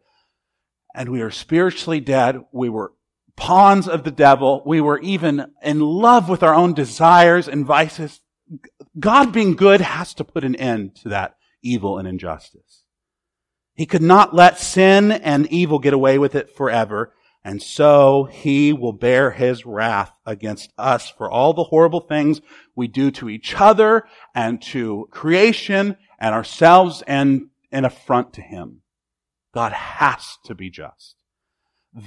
and 0.95 1.11
we 1.11 1.23
are 1.23 1.31
spiritually 1.31 2.01
dead. 2.01 2.45
We 2.53 2.69
were 2.69 2.93
pawns 3.37 3.89
of 3.89 4.03
the 4.03 4.11
devil. 4.11 4.63
We 4.67 4.81
were 4.81 4.99
even 4.99 5.53
in 5.63 5.79
love 5.81 6.29
with 6.29 6.43
our 6.43 6.55
own 6.55 6.75
desires 6.75 7.49
and 7.49 7.65
vices. 7.65 8.21
God 8.99 9.33
being 9.33 9.55
good 9.55 9.81
has 9.81 10.13
to 10.15 10.25
put 10.25 10.45
an 10.45 10.57
end 10.57 10.97
to 11.03 11.11
that 11.11 11.37
evil 11.63 11.99
and 11.99 12.09
injustice. 12.09 12.85
He 13.75 13.87
could 13.87 14.03
not 14.03 14.35
let 14.35 14.59
sin 14.59 15.13
and 15.13 15.47
evil 15.53 15.79
get 15.79 15.93
away 15.93 16.19
with 16.19 16.35
it 16.35 16.51
forever. 16.57 17.15
And 17.45 17.63
so 17.63 18.25
he 18.25 18.73
will 18.73 18.93
bear 18.93 19.31
his 19.31 19.65
wrath 19.65 20.13
against 20.27 20.73
us 20.77 21.09
for 21.09 21.31
all 21.31 21.55
the 21.55 21.65
horrible 21.65 22.01
things 22.01 22.41
we 22.75 22.89
do 22.89 23.11
to 23.13 23.29
each 23.29 23.55
other 23.55 24.05
and 24.35 24.61
to 24.63 25.09
creation 25.11 25.97
and 26.19 26.35
ourselves 26.35 27.03
and 27.07 27.49
an 27.71 27.85
affront 27.85 28.33
to 28.35 28.43
him. 28.43 28.83
God 29.55 29.73
has 29.73 30.39
to 30.45 30.55
be 30.55 30.71
just. 30.71 31.17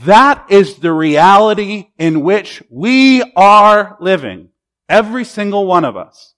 That 0.06 0.46
is 0.50 0.76
the 0.76 0.94
reality 0.94 1.89
in 1.98 2.22
which 2.22 2.62
we 2.70 3.24
are 3.36 3.98
living. 4.00 4.50
Every 4.88 5.26
single 5.26 5.65
one 5.65 5.86
of 5.86 5.98
us. 5.98 6.36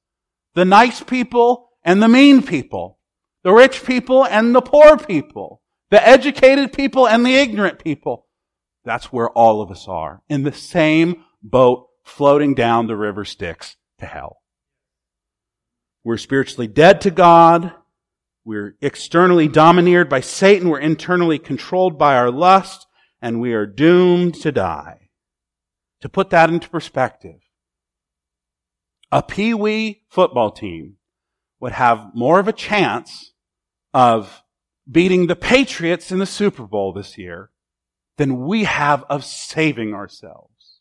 The 0.53 0.65
nice 0.65 1.03
people 1.03 1.69
and 1.83 2.01
the 2.01 2.07
mean 2.07 2.43
people. 2.43 2.99
The 3.43 3.51
rich 3.51 3.83
people 3.83 4.25
and 4.25 4.55
the 4.55 4.61
poor 4.61 4.97
people. 4.97 5.61
The 5.89 6.07
educated 6.07 6.73
people 6.73 7.07
and 7.07 7.25
the 7.25 7.35
ignorant 7.35 7.83
people. 7.83 8.27
That's 8.85 9.11
where 9.11 9.29
all 9.29 9.61
of 9.61 9.71
us 9.71 9.87
are. 9.87 10.21
In 10.29 10.43
the 10.43 10.53
same 10.53 11.23
boat 11.41 11.87
floating 12.03 12.53
down 12.53 12.87
the 12.87 12.97
river 12.97 13.25
Styx 13.25 13.77
to 13.99 14.05
hell. 14.05 14.41
We're 16.03 16.17
spiritually 16.17 16.67
dead 16.67 17.01
to 17.01 17.11
God. 17.11 17.73
We're 18.43 18.75
externally 18.81 19.47
domineered 19.47 20.09
by 20.09 20.19
Satan. 20.19 20.69
We're 20.69 20.79
internally 20.79 21.39
controlled 21.39 21.97
by 21.97 22.15
our 22.15 22.29
lust 22.29 22.87
and 23.21 23.39
we 23.39 23.53
are 23.53 23.65
doomed 23.65 24.35
to 24.41 24.51
die. 24.51 25.09
To 26.01 26.09
put 26.09 26.29
that 26.31 26.49
into 26.49 26.69
perspective, 26.69 27.39
a 29.09 29.23
pee-wee 29.23 30.03
football 30.09 30.51
team 30.51 30.97
would 31.61 31.71
have 31.71 32.13
more 32.13 32.39
of 32.39 32.49
a 32.49 32.53
chance 32.53 33.31
of 33.93 34.43
beating 34.91 35.27
the 35.27 35.37
Patriots 35.37 36.11
in 36.11 36.19
the 36.19 36.25
Super 36.25 36.63
Bowl 36.63 36.91
this 36.91 37.17
year 37.17 37.51
than 38.17 38.45
we 38.45 38.63
have 38.65 39.03
of 39.09 39.25
saving 39.25 39.93
ourselves. 39.93 40.79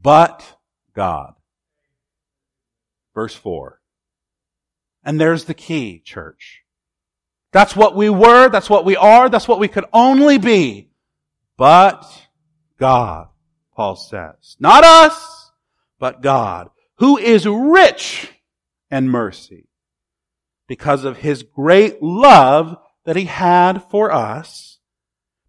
But 0.00 0.56
God. 0.94 1.34
Verse 3.14 3.34
4. 3.34 3.80
And 5.04 5.20
there's 5.20 5.44
the 5.44 5.54
key, 5.54 6.00
church. 6.04 6.62
That's 7.52 7.76
what 7.76 7.94
we 7.94 8.08
were, 8.08 8.48
that's 8.48 8.70
what 8.70 8.84
we 8.84 8.96
are, 8.96 9.28
that's 9.28 9.46
what 9.46 9.58
we 9.58 9.68
could 9.68 9.84
only 9.92 10.38
be. 10.38 10.90
But 11.56 12.04
God, 12.78 13.28
Paul 13.76 13.96
says. 13.96 14.56
Not 14.58 14.84
us, 14.84 15.52
but 15.98 16.22
God, 16.22 16.70
who 16.96 17.18
is 17.18 17.46
rich 17.46 18.32
in 18.90 19.08
mercy 19.08 19.68
because 20.66 21.04
of 21.04 21.18
his 21.18 21.42
great 21.42 22.02
love 22.02 22.76
that 23.04 23.16
he 23.16 23.26
had 23.26 23.84
for 23.90 24.10
us 24.10 24.71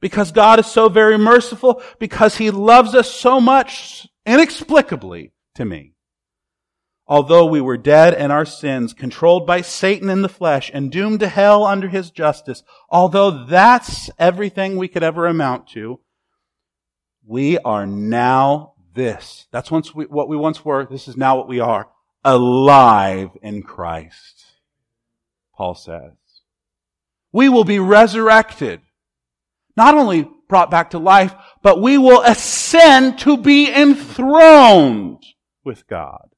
because 0.04 0.34
God 0.34 0.60
is 0.60 0.66
so 0.66 0.90
very 0.90 1.18
merciful, 1.18 1.82
because 1.98 2.36
He 2.36 2.52
loves 2.52 2.94
us 2.94 3.10
so 3.10 3.40
much 3.40 4.06
inexplicably 4.26 5.32
to 5.56 5.64
me. 5.64 5.94
Although 7.08 7.46
we 7.46 7.62
were 7.62 7.78
dead 7.78 8.14
in 8.14 8.30
our 8.30 8.46
sins, 8.46 8.94
controlled 8.94 9.48
by 9.48 9.62
Satan 9.62 10.10
in 10.10 10.22
the 10.22 10.28
flesh, 10.28 10.70
and 10.74 10.92
doomed 10.92 11.22
to 11.22 11.30
hell 11.30 11.64
under 11.64 11.88
his 11.88 12.12
justice, 12.12 12.64
although 12.90 13.46
that's 13.46 14.10
everything 14.20 14.76
we 14.76 14.90
could 14.90 15.04
ever 15.04 15.26
amount 15.26 15.70
to, 15.70 16.02
we 17.26 17.58
are 17.60 17.88
now 17.88 18.74
this. 18.94 19.48
That's 19.52 19.72
once 19.72 19.96
we, 19.96 20.04
what 20.04 20.28
we 20.28 20.36
once 20.36 20.66
were. 20.66 20.86
This 20.86 21.08
is 21.08 21.16
now 21.16 21.38
what 21.38 21.48
we 21.48 21.62
are. 21.62 21.88
Alive 22.26 23.30
in 23.42 23.64
Christ. 23.64 24.48
Paul 25.56 25.76
says. 25.76 26.12
We 27.32 27.48
will 27.48 27.64
be 27.64 27.80
resurrected 27.80 28.82
not 29.76 29.96
only 29.96 30.30
brought 30.48 30.70
back 30.70 30.92
to 30.92 31.00
life, 31.00 31.34
but 31.62 31.82
we 31.82 31.98
will 31.98 32.22
ascend 32.22 33.18
to 33.20 33.38
be 33.38 33.72
enthroned 33.72 35.24
with 35.64 35.88
God. 35.88 36.30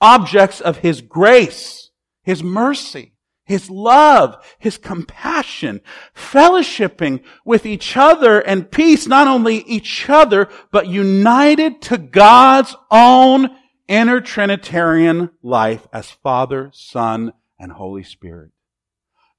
Objects 0.00 0.60
of 0.60 0.78
His 0.78 1.00
grace, 1.00 1.90
His 2.22 2.42
mercy, 2.42 3.12
His 3.44 3.68
love, 3.68 4.42
His 4.58 4.78
compassion, 4.78 5.80
fellowshipping 6.16 7.22
with 7.44 7.66
each 7.66 7.96
other 7.96 8.40
and 8.40 8.70
peace, 8.70 9.06
not 9.06 9.28
only 9.28 9.58
each 9.58 10.08
other, 10.08 10.48
but 10.70 10.86
united 10.86 11.82
to 11.82 11.98
God's 11.98 12.74
own 12.90 13.50
inner 13.88 14.20
Trinitarian 14.20 15.30
life 15.42 15.86
as 15.92 16.10
Father, 16.10 16.70
Son, 16.72 17.32
and 17.58 17.72
Holy 17.72 18.04
Spirit. 18.04 18.52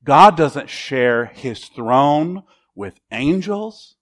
God 0.04 0.38
doesn't 0.38 0.70
share 0.70 1.26
His 1.26 1.66
throne 1.66 2.44
with 2.76 3.00
angels 3.12 3.96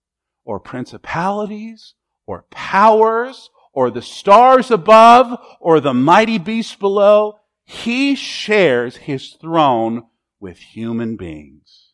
or 0.44 0.60
principalities 0.60 1.94
or 2.26 2.44
powers 2.50 3.50
or 3.72 3.90
the 3.90 4.02
stars 4.02 4.70
above 4.70 5.38
or 5.60 5.80
the 5.80 5.94
mighty 5.94 6.38
beasts 6.38 6.74
below. 6.74 7.38
He 7.64 8.14
shares 8.14 8.96
his 8.96 9.36
throne 9.40 10.04
with 10.40 10.58
human 10.58 11.16
beings, 11.16 11.92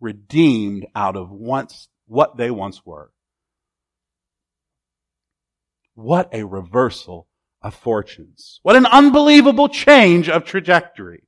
redeemed 0.00 0.86
out 0.94 1.16
of 1.16 1.30
once 1.30 1.88
what 2.06 2.36
they 2.36 2.50
once 2.50 2.84
were. 2.84 3.12
What 5.94 6.30
a 6.32 6.44
reversal 6.44 7.28
of 7.60 7.74
fortunes. 7.74 8.58
What 8.62 8.76
an 8.76 8.86
unbelievable 8.86 9.68
change 9.68 10.28
of 10.28 10.44
trajectory. 10.44 11.24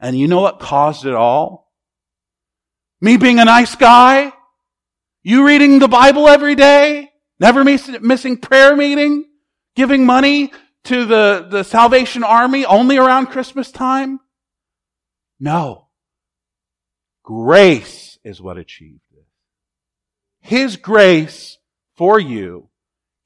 And 0.00 0.18
you 0.18 0.26
know 0.26 0.40
what 0.40 0.58
caused 0.58 1.06
it 1.06 1.14
all? 1.14 1.63
Me 3.04 3.18
being 3.18 3.38
a 3.38 3.44
nice 3.44 3.74
guy? 3.74 4.32
You 5.22 5.46
reading 5.46 5.78
the 5.78 5.88
Bible 5.88 6.26
every 6.26 6.54
day? 6.54 7.12
Never 7.38 7.62
miss, 7.62 7.86
missing 8.00 8.38
prayer 8.38 8.74
meeting? 8.74 9.26
Giving 9.76 10.06
money 10.06 10.54
to 10.84 11.04
the, 11.04 11.46
the 11.50 11.64
Salvation 11.64 12.24
Army 12.24 12.64
only 12.64 12.96
around 12.96 13.26
Christmas 13.26 13.70
time? 13.70 14.20
No. 15.38 15.88
Grace 17.22 18.18
is 18.24 18.40
what 18.40 18.56
achieved 18.56 19.04
it. 19.12 19.26
His 20.40 20.78
grace 20.78 21.58
for 21.98 22.18
you, 22.18 22.70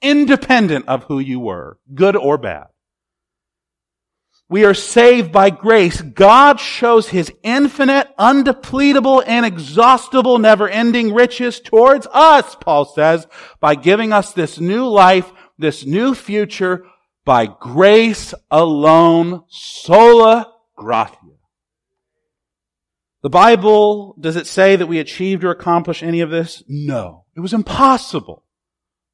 independent 0.02 0.88
of 0.88 1.04
who 1.04 1.20
you 1.20 1.38
were, 1.38 1.78
good 1.94 2.16
or 2.16 2.36
bad. 2.36 2.66
We 4.50 4.64
are 4.64 4.74
saved 4.74 5.30
by 5.30 5.50
grace. 5.50 6.00
God 6.00 6.58
shows 6.58 7.08
His 7.08 7.30
infinite, 7.42 8.08
undepletable, 8.18 9.22
inexhaustible, 9.26 10.38
never-ending 10.38 11.12
riches 11.12 11.60
towards 11.60 12.06
us, 12.12 12.56
Paul 12.58 12.86
says, 12.86 13.26
by 13.60 13.74
giving 13.74 14.12
us 14.12 14.32
this 14.32 14.58
new 14.58 14.88
life, 14.88 15.30
this 15.58 15.84
new 15.84 16.14
future, 16.14 16.86
by 17.26 17.46
grace 17.46 18.32
alone, 18.50 19.44
sola 19.48 20.50
gratia. 20.76 21.16
The 23.22 23.28
Bible, 23.28 24.16
does 24.18 24.36
it 24.36 24.46
say 24.46 24.76
that 24.76 24.86
we 24.86 24.98
achieved 24.98 25.44
or 25.44 25.50
accomplished 25.50 26.02
any 26.02 26.20
of 26.20 26.30
this? 26.30 26.62
No. 26.68 27.24
It 27.36 27.40
was 27.40 27.52
impossible. 27.52 28.44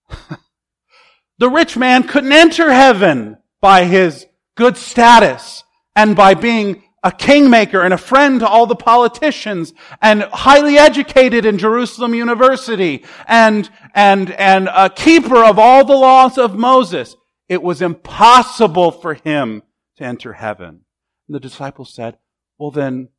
the 1.39 1.51
rich 1.51 1.77
man 1.77 2.05
couldn't 2.05 2.33
enter 2.33 2.73
heaven 2.73 3.39
by 3.61 3.87
his 3.87 4.27
good 4.57 4.77
status 4.77 5.65
and 5.97 6.17
by 6.17 6.35
being 6.35 6.83
a 7.03 7.13
kingmaker 7.13 7.83
and 7.83 7.93
a 7.93 7.99
friend 7.99 8.41
to 8.41 8.49
all 8.49 8.67
the 8.67 8.75
politicians 8.75 9.75
and 10.01 10.23
highly 10.23 10.79
educated 10.79 11.45
in 11.45 11.59
Jerusalem 11.59 12.15
University 12.15 13.05
and, 13.29 13.69
and, 13.95 14.31
and 14.33 14.69
a 14.75 14.89
keeper 14.89 15.45
of 15.45 15.59
all 15.59 15.85
the 15.85 15.93
laws 15.93 16.39
of 16.39 16.57
Moses. 16.57 17.15
It 17.47 17.63
was 17.63 17.83
impossible 17.83 18.91
for 18.91 19.15
him 19.15 19.63
to 19.97 20.05
enter 20.05 20.33
heaven. 20.33 20.87
And 21.29 21.35
the 21.35 21.41
disciples 21.41 21.95
said, 21.95 22.17
well 22.59 22.71
then, 22.71 23.11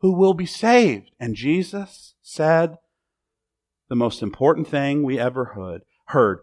who 0.00 0.12
will 0.12 0.34
be 0.34 0.46
saved? 0.46 1.10
And 1.20 1.34
Jesus 1.34 2.14
said 2.22 2.76
the 3.90 3.96
most 3.96 4.22
important 4.22 4.68
thing 4.68 5.02
we 5.02 5.18
ever 5.18 5.46
heard, 5.46 5.82
heard. 6.06 6.38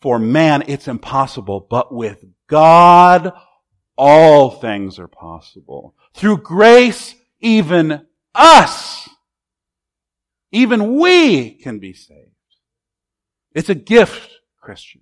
For 0.00 0.18
man, 0.18 0.64
it's 0.66 0.88
impossible, 0.88 1.66
but 1.68 1.92
with 1.92 2.24
God, 2.48 3.32
all 3.96 4.50
things 4.50 4.98
are 4.98 5.08
possible. 5.08 5.94
Through 6.14 6.38
grace, 6.38 7.14
even 7.40 8.06
us, 8.34 9.08
even 10.52 10.96
we 10.96 11.50
can 11.50 11.78
be 11.78 11.92
saved. 11.92 12.30
It's 13.54 13.70
a 13.70 13.74
gift, 13.74 14.30
Christian. 14.60 15.00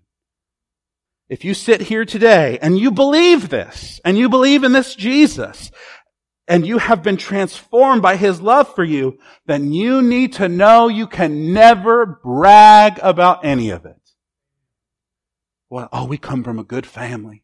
If 1.29 1.45
you 1.45 1.55
sit 1.55 1.81
here 1.81 2.05
today 2.05 2.59
and 2.61 2.79
you 2.79 2.91
believe 2.91 3.49
this, 3.49 4.01
and 4.05 4.17
you 4.17 4.29
believe 4.29 4.63
in 4.63 4.73
this 4.73 4.95
Jesus, 4.95 5.71
and 6.47 6.67
you 6.67 6.79
have 6.79 7.03
been 7.03 7.17
transformed 7.17 8.03
by 8.03 8.17
His 8.17 8.41
love 8.41 8.75
for 8.75 8.85
you, 8.85 9.19
then 9.47 9.73
you 9.73 10.03
need 10.03 10.35
to 10.35 10.49
know 10.49 10.89
you 10.89 11.07
can 11.07 11.53
never 11.53 12.21
brag 12.23 13.01
about 13.03 13.45
any 13.45 13.71
of 13.71 13.87
it. 13.87 14.04
Well, 15.75 15.89
oh, 15.93 16.05
we 16.05 16.19
come 16.19 16.45
from 16.45 16.61
a 16.61 16.63
good 16.63 16.87
family. 16.87 17.43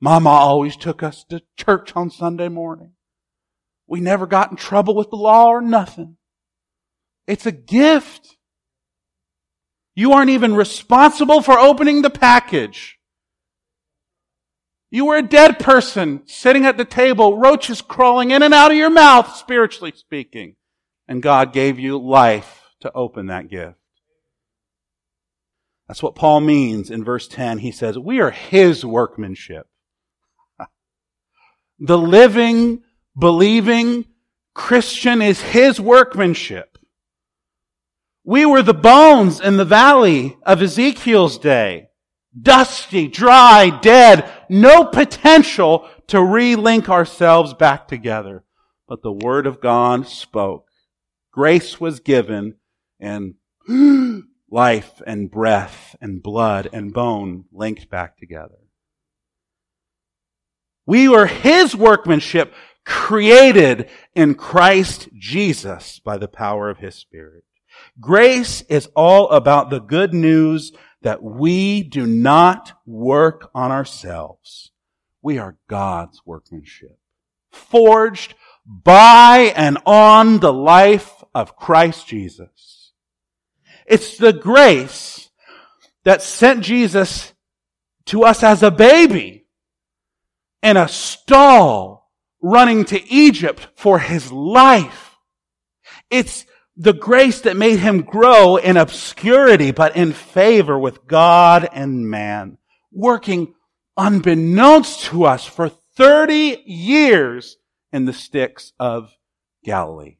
Mama 0.00 0.28
always 0.28 0.76
took 0.76 1.02
us 1.02 1.24
to 1.24 1.42
church 1.56 1.96
on 1.96 2.08
Sunday 2.08 2.48
morning. 2.48 2.92
We 3.88 4.00
never 4.00 4.28
got 4.28 4.52
in 4.52 4.56
trouble 4.56 4.94
with 4.94 5.10
the 5.10 5.16
law 5.16 5.48
or 5.48 5.60
nothing. 5.60 6.18
It's 7.26 7.46
a 7.46 7.50
gift. 7.50 8.36
You 9.96 10.12
aren't 10.12 10.30
even 10.30 10.54
responsible 10.54 11.42
for 11.42 11.58
opening 11.58 12.02
the 12.02 12.10
package. 12.10 13.00
You 14.92 15.06
were 15.06 15.16
a 15.16 15.22
dead 15.22 15.58
person 15.58 16.22
sitting 16.26 16.64
at 16.64 16.76
the 16.76 16.84
table, 16.84 17.38
roaches 17.38 17.82
crawling 17.82 18.30
in 18.30 18.44
and 18.44 18.54
out 18.54 18.70
of 18.70 18.76
your 18.76 18.88
mouth, 18.88 19.34
spiritually 19.34 19.92
speaking. 19.96 20.54
And 21.08 21.20
God 21.20 21.52
gave 21.52 21.80
you 21.80 21.98
life 21.98 22.62
to 22.82 22.92
open 22.92 23.26
that 23.26 23.48
gift. 23.48 23.74
That's 25.88 26.02
what 26.02 26.14
Paul 26.14 26.40
means 26.40 26.90
in 26.90 27.02
verse 27.02 27.26
10. 27.26 27.58
He 27.58 27.72
says, 27.72 27.98
we 27.98 28.20
are 28.20 28.30
His 28.30 28.84
workmanship 28.84 29.66
the 31.78 31.98
living, 31.98 32.82
believing 33.18 34.04
Christian 34.58 35.22
is 35.22 35.40
his 35.40 35.80
workmanship. 35.80 36.78
We 38.24 38.44
were 38.44 38.60
the 38.60 38.74
bones 38.74 39.40
in 39.40 39.56
the 39.56 39.64
valley 39.64 40.36
of 40.42 40.60
Ezekiel's 40.60 41.38
day. 41.38 41.90
Dusty, 42.42 43.06
dry, 43.06 43.70
dead, 43.70 44.28
no 44.48 44.84
potential 44.84 45.88
to 46.08 46.18
relink 46.18 46.88
ourselves 46.88 47.54
back 47.54 47.86
together. 47.86 48.44
But 48.88 49.02
the 49.02 49.12
word 49.12 49.46
of 49.46 49.60
God 49.60 50.08
spoke. 50.08 50.66
Grace 51.32 51.80
was 51.80 52.00
given 52.00 52.56
and 52.98 53.34
life 54.50 55.02
and 55.06 55.30
breath 55.30 55.96
and 56.00 56.22
blood 56.22 56.68
and 56.72 56.92
bone 56.92 57.44
linked 57.52 57.90
back 57.90 58.16
together. 58.18 58.58
We 60.86 61.08
were 61.08 61.26
His 61.26 61.76
workmanship 61.76 62.54
created 62.84 63.90
in 64.14 64.34
Christ 64.34 65.08
Jesus 65.14 65.98
by 65.98 66.16
the 66.16 66.28
power 66.28 66.70
of 66.70 66.78
His 66.78 66.94
Spirit. 66.94 67.44
Grace 68.00 68.62
is 68.62 68.88
all 68.96 69.28
about 69.28 69.70
the 69.70 69.80
good 69.80 70.14
news 70.14 70.72
that 71.02 71.22
we 71.22 71.82
do 71.82 72.06
not 72.06 72.72
work 72.86 73.50
on 73.54 73.70
ourselves. 73.70 74.72
We 75.22 75.38
are 75.38 75.58
God's 75.68 76.22
workmanship, 76.24 76.98
forged 77.50 78.34
by 78.64 79.52
and 79.54 79.78
on 79.84 80.40
the 80.40 80.52
life 80.52 81.22
of 81.34 81.56
Christ 81.56 82.06
Jesus. 82.06 82.77
It's 83.88 84.18
the 84.18 84.32
grace 84.32 85.30
that 86.04 86.22
sent 86.22 86.62
Jesus 86.62 87.32
to 88.06 88.24
us 88.24 88.42
as 88.42 88.62
a 88.62 88.70
baby 88.70 89.46
in 90.62 90.76
a 90.76 90.88
stall 90.88 92.10
running 92.42 92.84
to 92.86 93.12
Egypt 93.12 93.68
for 93.74 93.98
his 93.98 94.30
life. 94.30 95.16
It's 96.10 96.44
the 96.76 96.92
grace 96.92 97.40
that 97.42 97.56
made 97.56 97.80
him 97.80 98.02
grow 98.02 98.56
in 98.56 98.76
obscurity, 98.76 99.72
but 99.72 99.96
in 99.96 100.12
favor 100.12 100.78
with 100.78 101.06
God 101.06 101.68
and 101.72 102.08
man, 102.08 102.58
working 102.92 103.54
unbeknownst 103.96 105.04
to 105.06 105.24
us 105.24 105.44
for 105.44 105.68
30 105.68 106.62
years 106.66 107.56
in 107.92 108.04
the 108.04 108.12
sticks 108.12 108.72
of 108.78 109.12
Galilee. 109.64 110.17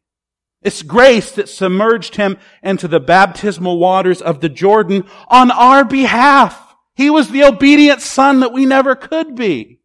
It's 0.63 0.83
grace 0.83 1.31
that 1.33 1.49
submerged 1.49 2.17
him 2.17 2.37
into 2.63 2.89
the 2.89 3.01
baptismal 3.01 3.79
waters 3.79 4.21
of 4.21 4.41
the 4.41 4.49
Jordan 4.49 5.05
on 5.29 5.51
our 5.51 5.85
behalf. 5.85 6.75
He 6.97 7.11
was 7.11 7.31
the 7.31 7.45
obedient 7.45 8.01
son 8.01 8.41
that 8.41 8.53
we 8.53 8.67
never 8.67 8.97
could 8.97 9.37
be. 9.37 9.81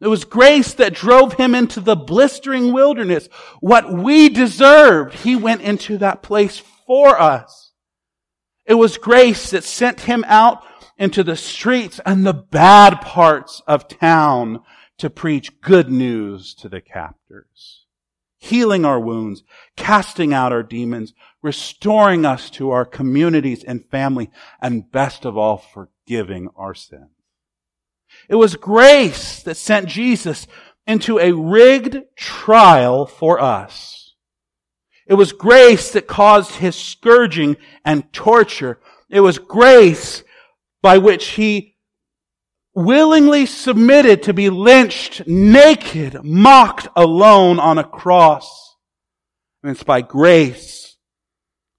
It 0.00 0.08
was 0.08 0.26
grace 0.26 0.74
that 0.74 0.94
drove 0.94 1.34
him 1.34 1.54
into 1.54 1.80
the 1.80 1.96
blistering 1.96 2.72
wilderness. 2.72 3.28
What 3.60 3.90
we 3.90 4.28
deserved, 4.28 5.14
he 5.14 5.34
went 5.34 5.62
into 5.62 5.96
that 5.98 6.22
place 6.22 6.62
for 6.86 7.18
us. 7.18 7.72
It 8.66 8.74
was 8.74 8.98
grace 8.98 9.50
that 9.50 9.64
sent 9.64 10.00
him 10.00 10.24
out 10.26 10.62
into 10.98 11.24
the 11.24 11.36
streets 11.36 12.00
and 12.04 12.26
the 12.26 12.34
bad 12.34 13.00
parts 13.00 13.62
of 13.66 13.88
town 13.88 14.62
to 14.98 15.08
preach 15.08 15.60
good 15.60 15.90
news 15.90 16.54
to 16.54 16.68
the 16.68 16.80
captors, 16.80 17.85
healing 18.46 18.84
our 18.84 19.00
wounds, 19.00 19.42
casting 19.76 20.32
out 20.32 20.52
our 20.52 20.62
demons, 20.62 21.14
restoring 21.42 22.24
us 22.24 22.50
to 22.50 22.70
our 22.70 22.84
communities 22.84 23.62
and 23.64 23.88
family, 23.90 24.30
and 24.60 24.90
best 24.90 25.24
of 25.24 25.36
all, 25.36 25.58
forgiving 25.58 26.48
our 26.56 26.74
sins. 26.74 27.10
It 28.28 28.36
was 28.36 28.56
grace 28.56 29.42
that 29.42 29.56
sent 29.56 29.88
Jesus 29.88 30.46
into 30.86 31.18
a 31.18 31.32
rigged 31.32 32.02
trial 32.16 33.06
for 33.06 33.40
us. 33.40 34.14
It 35.06 35.14
was 35.14 35.32
grace 35.32 35.92
that 35.92 36.08
caused 36.08 36.56
his 36.56 36.74
scourging 36.74 37.56
and 37.84 38.12
torture. 38.12 38.80
It 39.08 39.20
was 39.20 39.38
grace 39.38 40.24
by 40.82 40.98
which 40.98 41.28
he 41.28 41.75
willingly 42.76 43.46
submitted 43.46 44.22
to 44.22 44.34
be 44.34 44.50
lynched 44.50 45.26
naked, 45.26 46.22
mocked 46.22 46.86
alone 46.94 47.58
on 47.58 47.78
a 47.78 47.84
cross. 47.84 48.76
And 49.62 49.72
it's 49.72 49.82
by 49.82 50.02
grace 50.02 50.86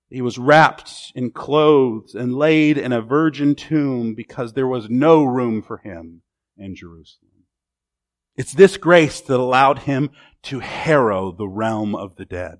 he 0.10 0.22
was 0.22 0.38
wrapped 0.38 1.12
in 1.16 1.32
clothes 1.32 2.16
and 2.16 2.34
laid 2.34 2.78
in 2.78 2.94
a 2.94 3.02
virgin 3.02 3.56
tomb 3.56 4.16
because 4.16 4.54
there 4.54 4.68
was 4.68 4.90
no 4.90 5.24
room 5.24 5.62
for 5.62 5.78
him 5.78 6.22
in 6.58 6.76
Jerusalem. 6.76 7.44
It's 8.36 8.54
this 8.54 8.78
grace 8.78 9.20
that 9.22 9.40
allowed 9.40 9.80
him 9.80 10.12
to 10.44 10.60
harrow 10.60 11.32
the 11.32 11.48
realm 11.48 11.96
of 11.96 12.16
the 12.16 12.26
dead. 12.26 12.60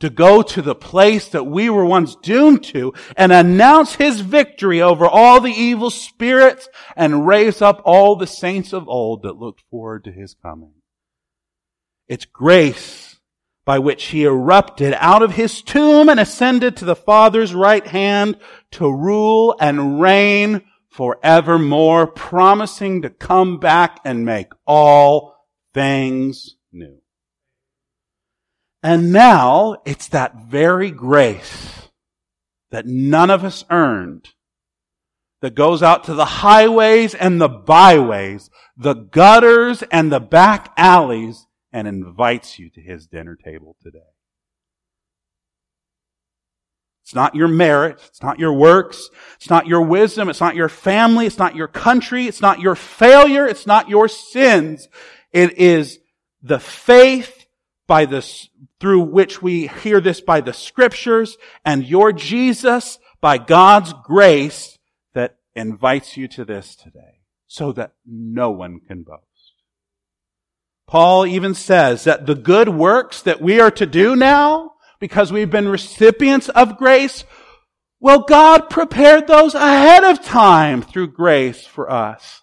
To 0.00 0.10
go 0.10 0.42
to 0.42 0.60
the 0.60 0.74
place 0.74 1.28
that 1.28 1.44
we 1.44 1.70
were 1.70 1.84
once 1.84 2.16
doomed 2.16 2.62
to 2.64 2.92
and 3.16 3.32
announce 3.32 3.94
his 3.94 4.20
victory 4.20 4.82
over 4.82 5.06
all 5.06 5.40
the 5.40 5.52
evil 5.52 5.90
spirits 5.90 6.68
and 6.94 7.26
raise 7.26 7.62
up 7.62 7.80
all 7.84 8.14
the 8.14 8.26
saints 8.26 8.74
of 8.74 8.88
old 8.88 9.22
that 9.22 9.38
looked 9.38 9.62
forward 9.70 10.04
to 10.04 10.12
his 10.12 10.34
coming. 10.34 10.74
It's 12.08 12.26
grace 12.26 13.18
by 13.64 13.78
which 13.78 14.04
he 14.06 14.24
erupted 14.24 14.94
out 14.98 15.22
of 15.22 15.32
his 15.32 15.60
tomb 15.60 16.08
and 16.08 16.20
ascended 16.20 16.76
to 16.76 16.84
the 16.84 16.94
Father's 16.94 17.54
right 17.54 17.86
hand 17.86 18.38
to 18.72 18.90
rule 18.90 19.56
and 19.60 20.00
reign 20.00 20.62
forevermore, 20.88 22.06
promising 22.06 23.02
to 23.02 23.10
come 23.10 23.58
back 23.58 24.00
and 24.04 24.24
make 24.24 24.52
all 24.66 25.34
things 25.74 26.56
new. 26.72 26.98
And 28.82 29.12
now 29.12 29.76
it's 29.84 30.08
that 30.08 30.44
very 30.48 30.90
grace 30.90 31.88
that 32.70 32.86
none 32.86 33.30
of 33.30 33.44
us 33.44 33.64
earned 33.70 34.28
that 35.42 35.54
goes 35.54 35.82
out 35.82 36.04
to 36.04 36.14
the 36.14 36.24
highways 36.24 37.14
and 37.14 37.40
the 37.40 37.48
byways, 37.48 38.50
the 38.76 38.94
gutters 38.94 39.82
and 39.90 40.10
the 40.10 40.20
back 40.20 40.72
alleys, 40.76 41.46
and 41.72 41.86
invites 41.86 42.58
you 42.58 42.70
to 42.70 42.80
his 42.80 43.06
dinner 43.06 43.36
table 43.36 43.76
today. 43.82 43.98
It's 47.04 47.14
not 47.14 47.36
your 47.36 47.48
merit. 47.48 48.00
It's 48.08 48.22
not 48.22 48.40
your 48.40 48.52
works. 48.52 49.10
It's 49.36 49.48
not 49.48 49.68
your 49.68 49.82
wisdom. 49.82 50.28
It's 50.28 50.40
not 50.40 50.56
your 50.56 50.68
family. 50.68 51.26
It's 51.26 51.38
not 51.38 51.54
your 51.54 51.68
country. 51.68 52.26
It's 52.26 52.40
not 52.40 52.58
your 52.58 52.74
failure. 52.74 53.46
It's 53.46 53.66
not 53.66 53.88
your 53.88 54.08
sins. 54.08 54.88
It 55.32 55.56
is 55.58 56.00
the 56.42 56.58
faith 56.58 57.45
by 57.86 58.06
this, 58.06 58.48
through 58.80 59.00
which 59.00 59.42
we 59.42 59.68
hear 59.68 60.00
this 60.00 60.20
by 60.20 60.40
the 60.40 60.52
scriptures 60.52 61.36
and 61.64 61.86
your 61.86 62.12
Jesus 62.12 62.98
by 63.20 63.38
God's 63.38 63.92
grace 64.04 64.78
that 65.14 65.36
invites 65.54 66.16
you 66.16 66.28
to 66.28 66.44
this 66.44 66.74
today 66.76 67.20
so 67.46 67.72
that 67.72 67.92
no 68.04 68.50
one 68.50 68.80
can 68.80 69.02
boast. 69.02 69.22
Paul 70.86 71.26
even 71.26 71.54
says 71.54 72.04
that 72.04 72.26
the 72.26 72.34
good 72.34 72.68
works 72.68 73.22
that 73.22 73.40
we 73.40 73.60
are 73.60 73.72
to 73.72 73.86
do 73.86 74.14
now 74.14 74.72
because 75.00 75.32
we've 75.32 75.50
been 75.50 75.68
recipients 75.68 76.48
of 76.50 76.78
grace? 76.78 77.24
Well, 78.00 78.20
God 78.20 78.70
prepared 78.70 79.26
those 79.26 79.54
ahead 79.54 80.04
of 80.04 80.24
time 80.24 80.82
through 80.82 81.08
grace 81.08 81.66
for 81.66 81.90
us. 81.90 82.40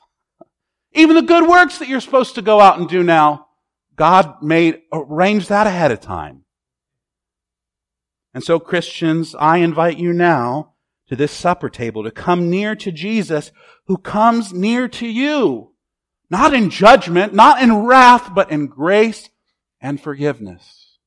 Even 0.94 1.16
the 1.16 1.22
good 1.22 1.48
works 1.48 1.80
that 1.80 1.88
you're 1.88 2.02
supposed 2.02 2.36
to 2.36 2.42
go 2.42 2.60
out 2.60 2.80
and 2.80 2.88
do 2.88 3.04
now, 3.04 3.48
God 3.96 4.42
made, 4.42 4.82
arranged 4.92 5.50
that 5.50 5.68
ahead 5.68 5.92
of 5.92 6.02
time. 6.02 6.44
And 8.34 8.44
so 8.44 8.60
Christians, 8.60 9.36
I 9.36 9.58
invite 9.58 9.98
you 9.98 10.14
now 10.14 10.74
to 11.08 11.16
this 11.16 11.32
supper 11.32 11.70
table 11.70 12.04
to 12.04 12.12
come 12.12 12.50
near 12.50 12.76
to 12.76 12.92
Jesus 12.92 13.52
who 13.86 13.98
comes 13.98 14.54
near 14.54 14.88
to 14.88 15.08
you. 15.08 15.74
Not 16.30 16.54
in 16.54 16.70
judgment, 16.72 17.34
not 17.34 17.62
in 17.62 17.86
wrath, 17.86 18.32
but 18.34 18.50
in 18.50 18.68
grace 18.68 19.30
and 19.80 20.02
forgiveness. 20.02 20.98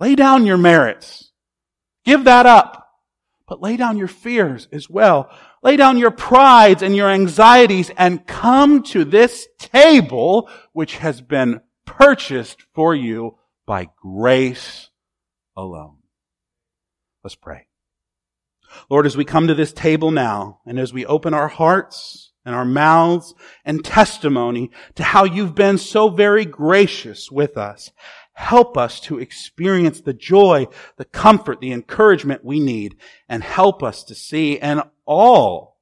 Lay 0.00 0.16
down 0.16 0.46
your 0.46 0.56
merits. 0.56 1.30
Give 2.04 2.24
that 2.24 2.46
up. 2.46 2.82
But 3.46 3.62
lay 3.62 3.76
down 3.76 3.96
your 3.96 4.08
fears 4.08 4.66
as 4.72 4.90
well. 4.90 5.30
Lay 5.62 5.76
down 5.76 5.98
your 5.98 6.10
prides 6.10 6.82
and 6.82 6.96
your 6.96 7.08
anxieties 7.08 7.90
and 7.96 8.26
come 8.26 8.82
to 8.84 9.04
this 9.04 9.46
table 9.58 10.50
which 10.72 10.96
has 10.96 11.20
been 11.20 11.60
purchased 11.86 12.62
for 12.74 12.94
you 12.94 13.38
by 13.64 13.88
grace 13.96 14.90
alone. 15.56 15.96
Let's 17.24 17.34
pray. 17.34 17.66
Lord, 18.90 19.06
as 19.06 19.16
we 19.16 19.24
come 19.24 19.48
to 19.48 19.54
this 19.54 19.72
table 19.72 20.10
now 20.10 20.60
and 20.66 20.78
as 20.78 20.92
we 20.92 21.06
open 21.06 21.32
our 21.32 21.48
hearts 21.48 22.32
and 22.44 22.54
our 22.54 22.64
mouths 22.64 23.34
and 23.64 23.84
testimony 23.84 24.70
to 24.96 25.02
how 25.02 25.24
you've 25.24 25.54
been 25.54 25.78
so 25.78 26.10
very 26.10 26.44
gracious 26.44 27.30
with 27.30 27.56
us, 27.56 27.90
Help 28.36 28.76
us 28.76 29.00
to 29.00 29.18
experience 29.18 30.02
the 30.02 30.12
joy, 30.12 30.66
the 30.98 31.06
comfort, 31.06 31.58
the 31.60 31.72
encouragement 31.72 32.44
we 32.44 32.60
need, 32.60 32.94
and 33.30 33.42
help 33.42 33.82
us 33.82 34.04
to 34.04 34.14
see 34.14 34.58
and 34.58 34.82
all 35.06 35.78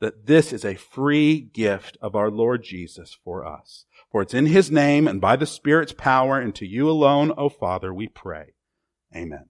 that 0.00 0.24
this 0.24 0.54
is 0.54 0.64
a 0.64 0.74
free 0.74 1.38
gift 1.38 1.98
of 2.00 2.16
our 2.16 2.30
Lord 2.30 2.64
Jesus 2.64 3.18
for 3.22 3.44
us. 3.44 3.84
For 4.10 4.22
it's 4.22 4.34
in 4.34 4.46
His 4.46 4.70
name 4.70 5.06
and 5.06 5.20
by 5.20 5.36
the 5.36 5.46
Spirit's 5.46 5.92
power 5.92 6.40
and 6.40 6.54
to 6.56 6.66
you 6.66 6.90
alone, 6.90 7.32
O 7.36 7.48
Father, 7.48 7.94
we 7.94 8.08
pray. 8.08 8.54
Amen. 9.14 9.46